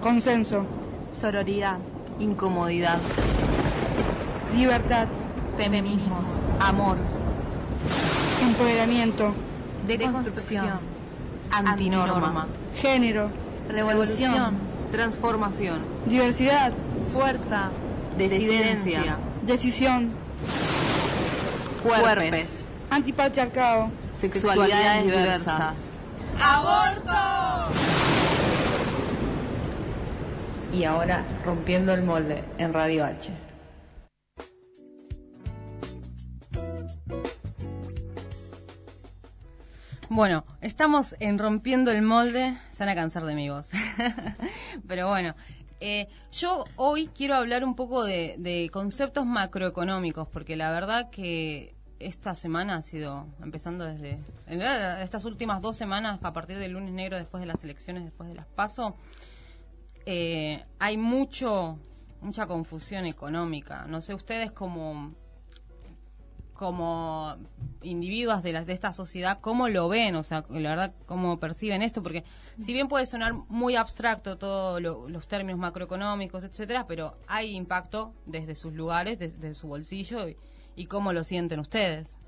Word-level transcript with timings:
consenso, 0.00 0.64
sororidad, 1.12 1.78
incomodidad, 2.18 2.98
libertad, 4.54 5.06
feminismos, 5.56 6.24
amor, 6.58 6.96
empoderamiento, 8.42 9.32
deconstrucción, 9.86 10.80
antinorma, 11.50 12.46
género, 12.80 13.30
revolución, 13.68 14.54
transformación, 14.90 15.80
diversidad, 16.06 16.72
fuerza, 17.12 17.70
desidencia, 18.16 19.18
decisión, 19.46 20.12
cuerpes, 21.82 22.68
antipatriarcado, 22.90 23.90
sexualidades 24.18 25.04
diversas. 25.04 25.74
¡Aborto! 26.40 27.89
Y 30.72 30.84
ahora 30.84 31.24
rompiendo 31.44 31.92
el 31.92 32.02
molde 32.02 32.44
en 32.58 32.72
Radio 32.72 33.04
H. 33.04 33.32
Bueno, 40.08 40.44
estamos 40.60 41.16
en 41.20 41.38
rompiendo 41.38 41.90
el 41.90 42.02
molde. 42.02 42.58
Se 42.70 42.84
van 42.84 42.90
a 42.90 42.94
cansar 42.94 43.24
de 43.24 43.34
mi 43.34 43.48
voz. 43.48 43.70
Pero 44.88 45.08
bueno, 45.08 45.34
eh, 45.80 46.08
yo 46.30 46.64
hoy 46.76 47.08
quiero 47.08 47.34
hablar 47.34 47.64
un 47.64 47.74
poco 47.74 48.04
de, 48.04 48.68
conceptos 48.72 49.24
macroeconómicos, 49.24 50.28
porque 50.28 50.54
la 50.54 50.70
verdad 50.70 51.10
que 51.10 51.74
esta 51.98 52.34
semana 52.34 52.76
ha 52.76 52.82
sido, 52.82 53.26
empezando 53.42 53.84
desde 53.84 54.18
en 54.46 54.62
estas 54.62 55.24
últimas 55.24 55.60
dos 55.62 55.76
semanas, 55.76 56.20
a 56.22 56.32
partir 56.32 56.58
del 56.58 56.72
lunes 56.72 56.92
negro, 56.92 57.16
después 57.16 57.40
de 57.40 57.46
las 57.46 57.62
elecciones, 57.64 58.04
después 58.04 58.28
de 58.28 58.34
las 58.34 58.46
PASO, 58.46 58.96
eh, 60.06 60.64
hay 60.78 60.96
mucho, 60.96 61.78
mucha 62.20 62.46
confusión 62.46 63.06
económica. 63.06 63.86
No 63.86 64.00
sé, 64.00 64.14
ustedes 64.14 64.52
como 64.52 65.14
como 66.60 67.38
individuos 67.80 68.42
de, 68.42 68.52
las 68.52 68.66
de 68.66 68.74
esta 68.74 68.92
sociedad, 68.92 69.38
¿cómo 69.40 69.70
lo 69.70 69.88
ven? 69.88 70.14
O 70.14 70.22
sea, 70.22 70.44
la 70.50 70.68
verdad, 70.68 70.94
¿cómo 71.06 71.40
perciben 71.40 71.80
esto? 71.80 72.02
Porque 72.02 72.22
si 72.62 72.74
bien 72.74 72.86
puede 72.86 73.06
sonar 73.06 73.32
muy 73.48 73.76
abstracto 73.76 74.36
todos 74.36 74.78
lo, 74.78 75.08
los 75.08 75.26
términos 75.26 75.58
macroeconómicos, 75.58 76.44
etcétera, 76.44 76.86
pero 76.86 77.16
hay 77.26 77.56
impacto 77.56 78.12
desde 78.26 78.54
sus 78.54 78.74
lugares, 78.74 79.18
desde 79.18 79.54
su 79.54 79.68
bolsillo 79.68 80.28
y, 80.28 80.36
y, 80.76 80.84
cómo 80.84 81.14
lo 81.14 81.24
sienten 81.24 81.60
ustedes. 81.60 82.18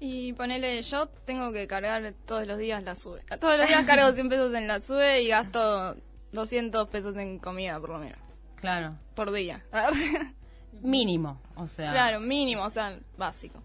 Y 0.00 0.32
ponele, 0.32 0.82
yo 0.82 1.06
tengo 1.06 1.52
que 1.52 1.68
cargar 1.68 2.12
todos 2.26 2.44
los 2.44 2.58
días 2.58 2.82
la 2.82 2.96
SUBE. 2.96 3.22
Todos 3.40 3.56
los 3.56 3.68
días 3.68 3.84
cargo 3.86 4.10
100 4.10 4.28
pesos 4.28 4.52
en 4.52 4.66
la 4.66 4.80
SUBE 4.80 5.22
y 5.22 5.28
gasto 5.28 5.94
200 6.32 6.88
pesos 6.88 7.16
en 7.16 7.38
comida, 7.38 7.78
por 7.80 7.90
lo 7.90 7.98
menos. 7.98 8.18
Claro. 8.56 8.96
Por 9.14 9.32
día. 9.32 9.64
mínimo, 10.82 11.40
o 11.56 11.66
sea. 11.66 11.92
Claro, 11.92 12.20
mínimo, 12.20 12.64
o 12.64 12.70
sea, 12.70 12.98
básico. 13.16 13.62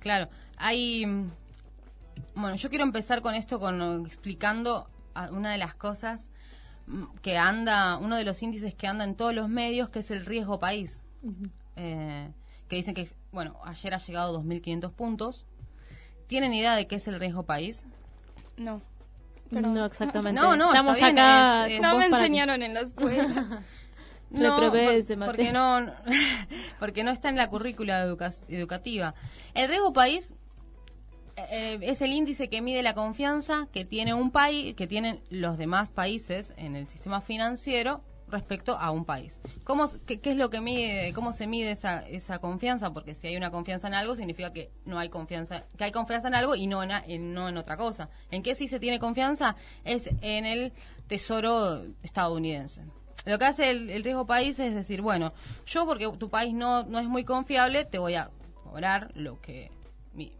Claro, 0.00 0.28
hay 0.56 1.06
bueno, 2.34 2.56
yo 2.56 2.68
quiero 2.70 2.84
empezar 2.84 3.22
con 3.22 3.34
esto 3.34 3.60
con 3.60 4.06
explicando 4.06 4.88
una 5.30 5.52
de 5.52 5.58
las 5.58 5.74
cosas 5.74 6.28
que 7.20 7.36
anda, 7.36 7.98
uno 7.98 8.16
de 8.16 8.24
los 8.24 8.42
índices 8.42 8.74
que 8.74 8.86
anda 8.86 9.04
en 9.04 9.14
todos 9.14 9.34
los 9.34 9.48
medios, 9.48 9.90
que 9.90 10.00
es 10.00 10.10
el 10.10 10.24
riesgo 10.24 10.58
país. 10.58 11.00
Uh 11.22 11.30
-huh. 11.30 11.50
eh, 11.76 12.32
que 12.68 12.76
dicen 12.76 12.94
que, 12.94 13.06
bueno, 13.32 13.56
ayer 13.64 13.94
ha 13.94 13.98
llegado 13.98 14.40
2.500 14.42 14.92
puntos. 14.92 15.46
¿Tienen 16.26 16.54
idea 16.54 16.74
de 16.74 16.86
qué 16.86 16.96
es 16.96 17.06
el 17.06 17.20
riesgo 17.20 17.42
país? 17.42 17.86
No. 18.56 18.80
Pero 19.52 19.68
no, 19.68 19.84
exactamente. 19.84 20.40
No, 20.40 20.56
no, 20.56 20.68
estamos 20.68 20.96
bien, 20.96 21.18
acá. 21.18 21.66
es, 21.66 21.74
es, 21.74 21.80
no 21.80 21.98
me 21.98 22.06
enseñaron 22.06 22.62
en 22.62 22.74
la 22.74 22.80
escuela. 22.80 23.62
No, 24.34 24.56
por, 24.56 24.72
porque 25.26 25.52
no, 25.52 25.92
porque 26.78 27.04
no 27.04 27.10
está 27.10 27.28
en 27.28 27.36
la 27.36 27.50
currícula 27.50 28.00
educa 28.00 28.30
educativa. 28.48 29.14
El 29.52 29.68
riesgo 29.68 29.92
país 29.92 30.32
eh, 31.36 31.78
es 31.82 32.00
el 32.00 32.14
índice 32.14 32.48
que 32.48 32.62
mide 32.62 32.82
la 32.82 32.94
confianza 32.94 33.68
que 33.74 33.84
tiene 33.84 34.14
un 34.14 34.30
país, 34.30 34.74
que 34.74 34.86
tienen 34.86 35.20
los 35.28 35.58
demás 35.58 35.90
países 35.90 36.54
en 36.56 36.76
el 36.76 36.88
sistema 36.88 37.20
financiero 37.20 38.00
respecto 38.32 38.76
a 38.76 38.90
un 38.90 39.04
país. 39.04 39.40
¿Cómo, 39.62 39.88
qué, 40.06 40.20
qué, 40.20 40.32
es 40.32 40.36
lo 40.36 40.50
que 40.50 40.60
mide, 40.60 41.12
cómo 41.12 41.32
se 41.32 41.46
mide 41.46 41.70
esa, 41.70 42.00
esa 42.08 42.40
confianza? 42.40 42.92
Porque 42.92 43.14
si 43.14 43.28
hay 43.28 43.36
una 43.36 43.52
confianza 43.52 43.86
en 43.86 43.94
algo, 43.94 44.16
significa 44.16 44.52
que 44.52 44.72
no 44.84 44.98
hay 44.98 45.08
confianza, 45.08 45.66
que 45.76 45.84
hay 45.84 45.92
confianza 45.92 46.28
en 46.28 46.34
algo 46.34 46.56
y 46.56 46.66
no 46.66 46.82
en, 46.82 47.34
no 47.34 47.48
en 47.48 47.56
otra 47.56 47.76
cosa. 47.76 48.08
¿En 48.30 48.42
qué 48.42 48.54
sí 48.56 48.66
se 48.66 48.80
tiene 48.80 48.98
confianza? 48.98 49.54
Es 49.84 50.10
en 50.22 50.46
el 50.46 50.72
tesoro 51.06 51.84
estadounidense. 52.02 52.82
Lo 53.24 53.38
que 53.38 53.44
hace 53.44 53.70
el, 53.70 53.90
el, 53.90 54.02
riesgo 54.02 54.26
país 54.26 54.58
es 54.58 54.74
decir, 54.74 55.00
bueno, 55.00 55.32
yo 55.66 55.86
porque 55.86 56.10
tu 56.18 56.28
país 56.28 56.54
no, 56.54 56.82
no 56.84 56.98
es 56.98 57.06
muy 57.06 57.24
confiable, 57.24 57.84
te 57.84 57.98
voy 57.98 58.14
a 58.14 58.30
cobrar 58.64 59.12
lo 59.14 59.40
que 59.40 59.70
mi, 60.14 60.32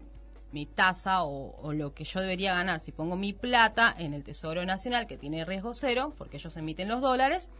mi 0.50 0.66
tasa 0.66 1.22
o, 1.22 1.54
o, 1.60 1.72
lo 1.72 1.94
que 1.94 2.02
yo 2.02 2.20
debería 2.20 2.54
ganar 2.54 2.80
si 2.80 2.90
pongo 2.90 3.14
mi 3.14 3.32
plata 3.32 3.94
en 3.96 4.14
el 4.14 4.24
Tesoro 4.24 4.64
Nacional, 4.64 5.06
que 5.06 5.16
tiene 5.16 5.44
riesgo 5.44 5.74
cero, 5.74 6.12
porque 6.18 6.38
ellos 6.38 6.56
emiten 6.56 6.88
los 6.88 7.00
dólares, 7.00 7.50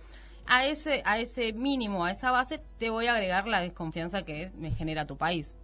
a 0.47 0.66
ese, 0.66 1.03
a 1.04 1.19
ese 1.19 1.53
mínimo, 1.53 2.04
a 2.04 2.10
esa 2.10 2.30
base, 2.30 2.60
te 2.78 2.91
voy 2.91 3.06
a 3.06 3.14
agregar 3.14 3.47
la 3.47 3.60
desconfianza 3.60 4.25
que 4.25 4.50
me 4.58 4.70
genera 4.72 5.06
tu 5.06 5.16
país. 5.16 5.56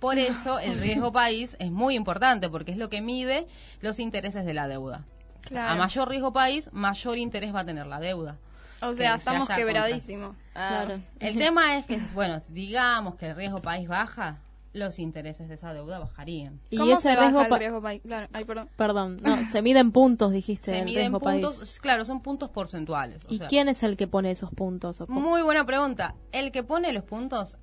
Por 0.00 0.18
eso 0.18 0.58
el 0.58 0.78
riesgo 0.80 1.12
país 1.12 1.56
es 1.58 1.70
muy 1.70 1.94
importante, 1.94 2.48
porque 2.48 2.72
es 2.72 2.78
lo 2.78 2.90
que 2.90 3.00
mide 3.00 3.46
los 3.80 3.98
intereses 3.98 4.44
de 4.44 4.54
la 4.54 4.68
deuda. 4.68 5.04
Claro. 5.42 5.72
A 5.72 5.76
mayor 5.76 6.08
riesgo 6.08 6.32
país, 6.32 6.70
mayor 6.72 7.18
interés 7.18 7.54
va 7.54 7.60
a 7.60 7.64
tener 7.64 7.86
la 7.86 8.00
deuda. 8.00 8.36
O 8.80 8.94
sea, 8.94 9.14
estamos 9.14 9.48
quebradísimos. 9.48 10.36
Ah, 10.54 10.82
claro. 10.84 11.00
El 11.20 11.38
tema 11.38 11.78
es 11.78 11.86
que, 11.86 11.98
bueno, 12.12 12.38
digamos 12.48 13.14
que 13.16 13.30
el 13.30 13.36
riesgo 13.36 13.62
país 13.62 13.88
baja, 13.88 14.38
los 14.74 14.98
intereses 14.98 15.48
de 15.48 15.54
esa 15.54 15.72
deuda 15.72 15.98
bajarían. 15.98 16.60
¿Y 16.68 16.76
¿Cómo 16.76 16.92
ese 16.92 17.02
se 17.02 17.16
riesgo, 17.16 17.38
baja 17.38 17.54
el 17.54 17.60
riesgo 17.60 17.80
país? 17.80 18.02
Claro. 18.02 18.28
Ay, 18.32 18.44
perdón. 18.44 18.68
Perdón, 18.76 19.18
no, 19.22 19.36
se 19.50 19.62
miden 19.62 19.92
puntos, 19.92 20.32
dijiste. 20.32 20.72
Se 20.72 20.78
el 20.80 20.84
miden 20.84 21.12
riesgo 21.12 21.20
puntos, 21.20 21.58
país. 21.58 21.78
claro, 21.80 22.04
son 22.04 22.20
puntos 22.20 22.50
porcentuales. 22.50 23.22
¿Y 23.28 23.38
sea, 23.38 23.46
quién 23.46 23.68
es 23.68 23.82
el 23.82 23.96
que 23.96 24.06
pone 24.06 24.30
esos 24.30 24.50
puntos? 24.50 25.08
Muy 25.08 25.42
buena 25.42 25.64
pregunta. 25.64 26.14
El 26.32 26.52
que 26.52 26.62
pone 26.62 26.92
los 26.92 27.04
puntos, 27.04 27.56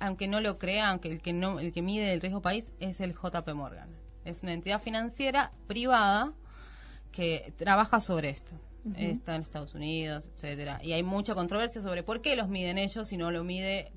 aunque 0.00 0.28
no 0.28 0.40
lo 0.40 0.58
crea, 0.58 0.90
aunque 0.90 1.10
el 1.10 1.22
que 1.22 1.32
no, 1.32 1.60
el 1.60 1.72
que 1.72 1.82
mide 1.82 2.12
el 2.12 2.20
riesgo 2.20 2.42
país 2.42 2.72
es 2.80 3.00
el 3.00 3.14
JP 3.14 3.48
Morgan. 3.54 3.88
Es 4.24 4.42
una 4.42 4.52
entidad 4.52 4.80
financiera 4.82 5.52
privada 5.66 6.34
que 7.12 7.54
trabaja 7.56 8.00
sobre 8.00 8.30
esto 8.30 8.60
está 8.94 9.34
en 9.34 9.42
Estados 9.42 9.74
Unidos, 9.74 10.30
etcétera. 10.34 10.78
Y 10.82 10.92
hay 10.92 11.02
mucha 11.02 11.34
controversia 11.34 11.82
sobre 11.82 12.02
por 12.02 12.20
qué 12.20 12.36
los 12.36 12.48
miden 12.48 12.78
ellos 12.78 13.12
y 13.12 13.16
no 13.16 13.30
lo 13.30 13.44
mide 13.44 13.92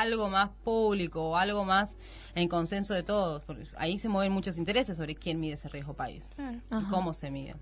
algo 0.00 0.28
más 0.28 0.50
público 0.64 1.30
o 1.30 1.36
algo 1.36 1.64
más 1.64 1.96
en 2.34 2.48
consenso 2.48 2.94
de 2.94 3.02
todos. 3.02 3.44
Porque 3.44 3.64
ahí 3.76 3.98
se 3.98 4.08
mueven 4.08 4.32
muchos 4.32 4.58
intereses 4.58 4.96
sobre 4.96 5.14
quién 5.14 5.40
mide 5.40 5.54
ese 5.54 5.68
riesgo 5.68 5.94
país 5.94 6.30
claro. 6.34 6.58
y 6.70 6.84
cómo 6.90 7.14
se 7.14 7.30
mide. 7.30 7.54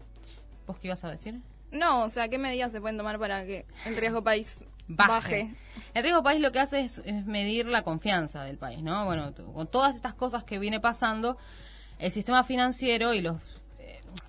¿Vos 0.66 0.78
qué 0.78 0.88
ibas 0.88 1.04
a 1.04 1.10
decir? 1.10 1.40
No, 1.70 2.02
o 2.02 2.10
sea, 2.10 2.28
¿qué 2.28 2.38
medidas 2.38 2.72
se 2.72 2.80
pueden 2.80 2.96
tomar 2.96 3.18
para 3.18 3.44
que 3.44 3.64
el 3.86 3.96
riesgo 3.96 4.22
país 4.22 4.64
baje? 4.88 5.10
baje? 5.12 5.54
El 5.94 6.02
riesgo 6.02 6.22
país 6.22 6.40
lo 6.40 6.52
que 6.52 6.58
hace 6.58 6.80
es, 6.80 6.98
es 7.04 7.26
medir 7.26 7.66
la 7.66 7.82
confianza 7.82 8.42
del 8.42 8.58
país, 8.58 8.82
¿no? 8.82 9.04
Bueno, 9.04 9.32
con 9.54 9.68
todas 9.68 9.94
estas 9.94 10.14
cosas 10.14 10.44
que 10.44 10.58
viene 10.58 10.80
pasando, 10.80 11.36
el 11.98 12.10
sistema 12.10 12.42
financiero 12.44 13.14
y 13.14 13.20
los 13.20 13.36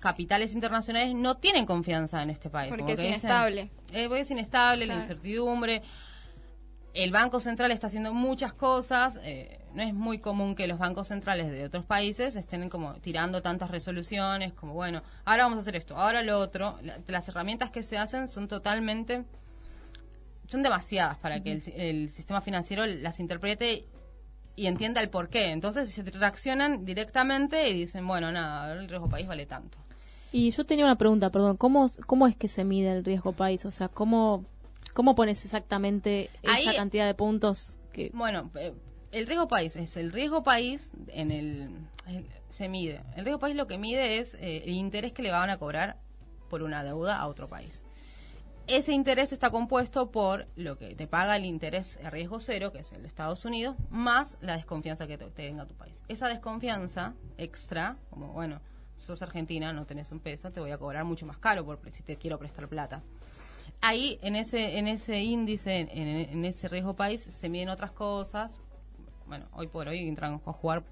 capitales 0.00 0.54
internacionales 0.54 1.14
no 1.14 1.36
tienen 1.36 1.66
confianza 1.66 2.22
en 2.22 2.30
este 2.30 2.50
país. 2.50 2.70
Porque 2.70 2.92
es 2.92 3.00
inestable. 3.00 3.70
Dicen, 3.86 4.12
eh, 4.12 4.20
es 4.20 4.30
inestable, 4.30 4.84
claro. 4.84 4.98
la 4.98 5.04
incertidumbre. 5.04 5.82
El 6.94 7.10
Banco 7.10 7.40
Central 7.40 7.70
está 7.72 7.86
haciendo 7.86 8.12
muchas 8.12 8.52
cosas. 8.52 9.18
Eh, 9.24 9.58
no 9.74 9.82
es 9.82 9.94
muy 9.94 10.18
común 10.18 10.54
que 10.54 10.66
los 10.66 10.78
bancos 10.78 11.08
centrales 11.08 11.50
de 11.50 11.64
otros 11.64 11.84
países 11.84 12.36
estén 12.36 12.68
como 12.68 12.94
tirando 12.94 13.40
tantas 13.40 13.70
resoluciones, 13.70 14.52
como 14.52 14.74
bueno, 14.74 15.02
ahora 15.24 15.44
vamos 15.44 15.58
a 15.58 15.62
hacer 15.62 15.76
esto, 15.76 15.96
ahora 15.96 16.22
lo 16.22 16.38
otro. 16.38 16.78
La, 16.82 16.98
las 17.06 17.28
herramientas 17.28 17.70
que 17.70 17.82
se 17.82 17.96
hacen 17.96 18.28
son 18.28 18.48
totalmente, 18.48 19.24
son 20.48 20.62
demasiadas 20.62 21.16
para 21.18 21.36
uh 21.36 21.38
-huh. 21.38 21.42
que 21.42 21.52
el, 21.52 21.80
el 21.80 22.10
sistema 22.10 22.42
financiero 22.42 22.84
las 22.84 23.20
interprete 23.20 23.86
y 24.54 24.66
entienda 24.66 25.00
el 25.00 25.08
por 25.08 25.30
qué. 25.30 25.50
Entonces 25.50 25.90
se 25.90 26.02
reaccionan 26.02 26.84
directamente 26.84 27.70
y 27.70 27.74
dicen, 27.74 28.06
bueno, 28.06 28.30
nada, 28.30 28.72
el 28.74 28.88
riesgo 28.88 29.08
país 29.08 29.26
vale 29.26 29.46
tanto. 29.46 29.78
Y 30.30 30.50
yo 30.50 30.64
tenía 30.64 30.84
una 30.84 30.96
pregunta, 30.96 31.30
perdón, 31.30 31.56
¿cómo, 31.56 31.86
cómo 32.06 32.26
es 32.26 32.36
que 32.36 32.48
se 32.48 32.64
mide 32.64 32.90
el 32.92 33.04
riesgo 33.04 33.32
país? 33.32 33.64
O 33.66 33.70
sea, 33.70 33.88
¿cómo, 33.88 34.44
cómo 34.92 35.14
pones 35.14 35.44
exactamente 35.44 36.30
esa 36.42 36.74
cantidad 36.74 37.06
de 37.06 37.14
puntos? 37.14 37.78
que 37.92 38.10
Bueno, 38.14 38.50
eh, 38.54 38.72
el 39.10 39.26
riesgo 39.26 39.48
país 39.48 39.76
es 39.76 39.96
el 39.96 40.12
riesgo 40.12 40.42
país 40.42 40.92
en 41.08 41.30
el, 41.30 41.68
el, 42.06 42.26
se 42.48 42.68
mide. 42.68 43.02
El 43.16 43.24
riesgo 43.24 43.38
país 43.38 43.56
lo 43.56 43.66
que 43.66 43.78
mide 43.78 44.18
es 44.18 44.34
eh, 44.34 44.62
el 44.64 44.72
interés 44.72 45.12
que 45.12 45.22
le 45.22 45.30
van 45.30 45.50
a 45.50 45.58
cobrar 45.58 45.98
por 46.48 46.62
una 46.62 46.84
deuda 46.84 47.18
a 47.18 47.26
otro 47.26 47.48
país 47.48 47.82
ese 48.66 48.92
interés 48.92 49.32
está 49.32 49.50
compuesto 49.50 50.10
por 50.10 50.46
lo 50.56 50.78
que 50.78 50.94
te 50.94 51.06
paga 51.06 51.36
el 51.36 51.44
interés 51.44 51.98
a 52.04 52.10
riesgo 52.10 52.40
cero, 52.40 52.72
que 52.72 52.80
es 52.80 52.92
el 52.92 53.02
de 53.02 53.08
Estados 53.08 53.44
Unidos, 53.44 53.76
más 53.90 54.38
la 54.40 54.56
desconfianza 54.56 55.06
que 55.06 55.18
te, 55.18 55.30
tenga 55.30 55.66
tu 55.66 55.74
país. 55.74 56.00
Esa 56.08 56.28
desconfianza 56.28 57.14
extra, 57.38 57.96
como 58.10 58.32
bueno, 58.32 58.60
sos 58.96 59.20
argentina, 59.22 59.72
no 59.72 59.84
tenés 59.84 60.12
un 60.12 60.20
peso, 60.20 60.52
te 60.52 60.60
voy 60.60 60.70
a 60.70 60.78
cobrar 60.78 61.04
mucho 61.04 61.26
más 61.26 61.38
caro 61.38 61.64
por 61.64 61.80
si 61.90 62.02
te 62.02 62.16
quiero 62.16 62.38
prestar 62.38 62.68
plata. 62.68 63.02
Ahí 63.82 64.18
en 64.22 64.36
ese 64.36 64.78
en 64.78 64.88
ese 64.88 65.20
índice, 65.20 65.80
en, 65.80 65.88
en 65.98 66.44
ese 66.46 66.68
riesgo 66.68 66.94
país, 66.96 67.20
se 67.20 67.48
miden 67.50 67.68
otras 67.68 67.90
cosas. 67.92 68.62
Bueno, 69.26 69.46
hoy 69.52 69.66
por 69.66 69.88
hoy 69.88 70.06
entran 70.08 70.40
a 70.46 70.52
jugar 70.52 70.82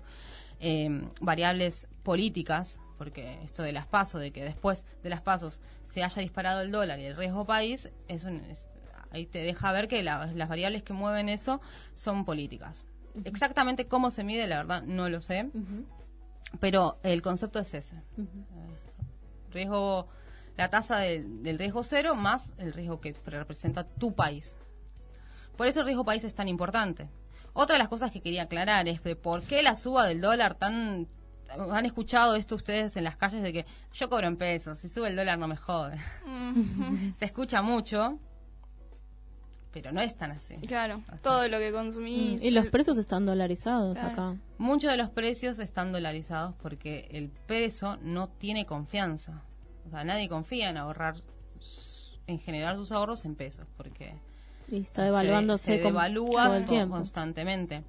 eh, 0.61 1.09
variables 1.21 1.89
políticas, 2.03 2.79
porque 2.99 3.43
esto 3.45 3.63
de 3.63 3.73
las 3.73 3.87
pasos, 3.87 4.21
de 4.21 4.31
que 4.31 4.45
después 4.45 4.85
de 5.03 5.09
las 5.11 5.23
pasos 5.23 5.61
se 5.85 6.03
haya 6.05 6.21
disparado 6.23 6.61
el 6.61 6.71
dólar 6.71 6.99
y 7.01 7.07
el 7.07 7.17
riesgo 7.17 7.45
país, 7.47 7.89
es 8.09 8.25
un- 8.25 8.41
es- 8.51 8.69
ahí 9.11 9.27
te 9.27 9.39
deja 9.43 9.73
ver 9.73 9.89
que 9.89 10.03
la- 10.03 10.27
las 10.27 10.49
variables 10.49 10.83
que 10.83 10.93
mueven 10.93 11.29
eso 11.29 11.61
son 11.95 12.25
políticas. 12.25 12.87
Exactamente 13.25 13.87
cómo 13.89 14.11
se 14.11 14.23
mide, 14.23 14.47
la 14.47 14.59
verdad, 14.59 14.83
no 14.83 15.09
lo 15.09 15.21
sé, 15.21 15.49
pero 16.61 16.99
el 17.03 17.23
concepto 17.23 17.59
es 17.59 17.75
ese. 17.75 17.97
Eh, 17.97 18.03
riesgo, 19.53 20.07
la 20.61 20.69
tasa 20.69 20.99
del, 20.99 21.43
del 21.43 21.59
riesgo 21.59 21.83
cero 21.83 22.15
más 22.15 22.53
el 22.59 22.75
riesgo 22.75 23.01
que 23.01 23.15
representa 23.25 23.85
tu 23.85 24.15
país. 24.15 24.59
Por 25.57 25.67
eso 25.67 25.81
el 25.81 25.87
riesgo 25.87 26.05
país 26.05 26.23
es 26.25 26.35
tan 26.35 26.49
importante. 26.49 27.09
Otra 27.55 27.77
de 27.77 27.79
las 27.79 27.89
cosas 27.89 28.11
que 28.11 28.21
quería 28.21 28.43
aclarar 28.43 28.87
es 28.87 29.03
de 29.03 29.17
por 29.17 29.43
qué 29.43 29.63
la 29.63 29.75
suba 29.75 30.07
del 30.07 30.21
dólar 30.21 30.55
tan... 30.57 31.09
Han 31.73 31.87
escuchado 31.87 32.35
esto 32.37 32.55
ustedes 32.57 32.95
en 32.97 33.05
las 33.05 33.17
calles 33.17 33.43
de 33.43 33.53
que 33.55 33.67
yo 33.95 34.11
cobro 34.11 34.27
en 34.29 34.37
pesos, 34.37 34.79
si 34.79 34.89
sube 34.91 35.09
el 35.09 35.17
dólar 35.17 35.39
no 35.39 35.49
me 35.49 35.57
jode. 35.57 35.97
Se 37.19 37.25
escucha 37.25 37.63
mucho, 37.63 38.19
pero 39.73 39.93
no 39.93 40.01
es 40.03 40.15
tan 40.17 40.31
así. 40.33 40.57
Claro, 40.59 41.03
todo 41.23 41.49
lo 41.49 41.59
que 41.59 41.73
consumís. 41.73 42.41
Mm, 42.41 42.45
Y 42.45 42.51
los 42.51 42.67
precios 42.67 42.99
están 42.99 43.25
dolarizados 43.25 43.95
Claro. 43.99 44.13
acá. 44.13 44.37
Muchos 44.59 44.91
de 44.91 44.97
los 44.99 45.09
precios 45.11 45.59
están 45.59 45.91
dolarizados 45.91 46.55
porque 46.63 47.09
el 47.13 47.31
peso 47.31 47.97
no 48.03 48.29
tiene 48.29 48.67
confianza. 48.67 49.43
O 49.91 49.93
sea, 49.93 50.05
nadie 50.05 50.29
confía 50.29 50.71
en 50.71 50.77
ahorrar, 50.77 51.17
en 52.29 52.39
generar 52.39 52.77
sus 52.77 52.93
ahorros 52.93 53.25
en 53.25 53.35
pesos, 53.35 53.67
porque 53.77 54.15
Y 54.69 54.79
está 54.81 55.03
devaluándose 55.03 55.65
se, 55.65 55.77
se 55.79 55.83
con- 55.83 55.93
devalúa 55.93 56.45
todo 56.47 56.55
el 56.55 56.65
con- 56.65 56.69
tiempo. 56.77 56.95
constantemente. 56.95 57.83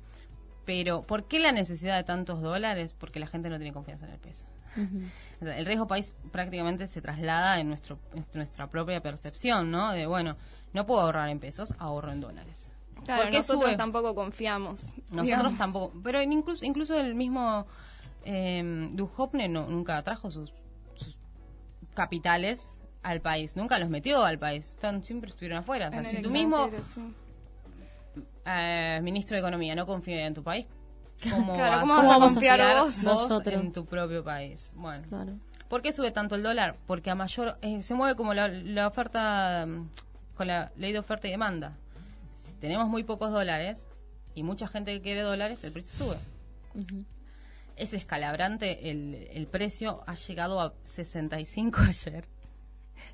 Pero, 0.65 1.03
¿por 1.03 1.25
qué 1.25 1.39
la 1.39 1.51
necesidad 1.51 1.95
de 1.98 2.03
tantos 2.03 2.42
dólares? 2.42 2.94
Porque 2.98 3.19
la 3.19 3.27
gente 3.27 3.50
no 3.50 3.57
tiene 3.57 3.74
confianza 3.74 4.06
en 4.07 4.13
el 4.13 4.19
peso. 4.19 4.45
Ujú. 4.77 5.01
O 5.42 5.45
sea, 5.45 5.57
el 5.57 5.65
riesgo 5.65 5.86
país 5.88 6.15
prácticamente 6.31 6.88
se 6.88 7.01
traslada 7.01 7.59
en, 7.59 7.68
nuestro, 7.68 8.00
en 8.15 8.25
nuestra 8.33 8.68
propia 8.68 9.01
percepción, 9.01 9.69
¿no? 9.69 9.92
De, 9.92 10.06
bueno, 10.07 10.38
no 10.74 10.86
puedo 10.86 11.01
ahorrar 11.01 11.30
en 11.30 11.39
pesos, 11.39 11.74
ahorro 11.77 12.12
en 12.12 12.21
dólares. 12.21 12.71
Claro, 13.06 13.24
¿Por 13.24 13.31
qué 13.31 13.38
nosotros 13.38 13.63
sube? 13.71 13.77
tampoco 13.77 14.15
confiamos. 14.15 14.94
Nosotros 15.09 15.24
digamos. 15.24 15.57
tampoco. 15.57 15.94
Pero 16.03 16.21
incluso, 16.21 16.63
incluso 16.65 16.98
el 17.00 17.15
mismo 17.15 17.65
eh, 18.24 18.89
Duhovne 18.94 19.50
no, 19.50 19.68
nunca 19.68 20.01
trajo 20.03 20.30
sus 20.31 20.53
capitales 21.93 22.79
al 23.03 23.21
país, 23.21 23.55
nunca 23.55 23.79
los 23.79 23.89
metió 23.89 24.23
al 24.23 24.38
país. 24.38 24.69
Están, 24.69 25.03
siempre 25.03 25.29
estuvieron 25.29 25.59
afuera. 25.59 25.89
O 25.89 25.91
sea, 25.91 26.03
si 26.03 26.21
tú 26.21 26.29
mismo, 26.29 26.69
sí. 26.93 27.01
eh, 28.45 28.99
ministro 29.01 29.35
de 29.35 29.39
Economía, 29.39 29.75
no 29.75 29.85
confía 29.85 30.25
en 30.25 30.33
tu 30.33 30.43
país, 30.43 30.67
¿cómo, 31.29 31.53
Claro, 31.53 31.71
vas, 31.71 31.81
¿cómo 31.81 31.95
vas 31.95 32.05
a 32.05 32.15
a 32.15 32.19
confiar 32.19 32.59
confiar 32.59 32.83
vos? 32.85 33.03
Nosotros. 33.03 33.55
en 33.55 33.71
tu 33.73 33.85
propio 33.85 34.23
país? 34.23 34.71
Bueno. 34.75 35.03
Claro. 35.09 35.33
¿Por 35.67 35.81
qué 35.81 35.93
sube 35.93 36.11
tanto 36.11 36.35
el 36.35 36.43
dólar? 36.43 36.75
Porque 36.85 37.09
a 37.09 37.15
mayor 37.15 37.57
eh, 37.61 37.81
se 37.81 37.93
mueve 37.93 38.15
como 38.15 38.33
la, 38.33 38.49
la 38.49 38.88
oferta 38.88 39.65
mm, 39.65 39.88
con 40.35 40.47
la 40.47 40.71
ley 40.75 40.91
de 40.91 40.99
oferta 40.99 41.27
y 41.27 41.31
demanda. 41.31 41.77
Si 42.38 42.53
tenemos 42.55 42.88
muy 42.89 43.03
pocos 43.03 43.31
dólares 43.31 43.88
y 44.35 44.43
mucha 44.43 44.67
gente 44.67 44.91
que 44.91 45.01
quiere 45.01 45.21
dólares, 45.21 45.63
el 45.63 45.71
precio 45.71 46.05
sube. 46.05 46.17
Es 47.75 47.94
escalabrante 47.94 48.91
el, 48.91 49.29
el 49.31 49.47
precio, 49.47 50.03
ha 50.07 50.15
llegado 50.15 50.59
a 50.62 50.73
65 50.83 51.79
ayer. 51.88 52.25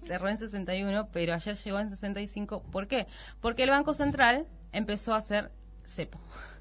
Cerró 0.06 0.30
en 0.30 0.38
61, 0.38 1.09
pero 1.12 1.33
ayer 1.33 1.56
llegó 1.56 1.80
en 1.80 1.89
65. 1.89 2.63
¿Por 2.63 2.88
qué? 2.88 3.07
Porque 3.42 3.63
el 3.63 3.69
Banco 3.69 3.94
Central 3.94 4.48
empezó 4.71 5.13
a 5.13 5.18
hacer 5.18 5.51
cepo. 5.86 6.19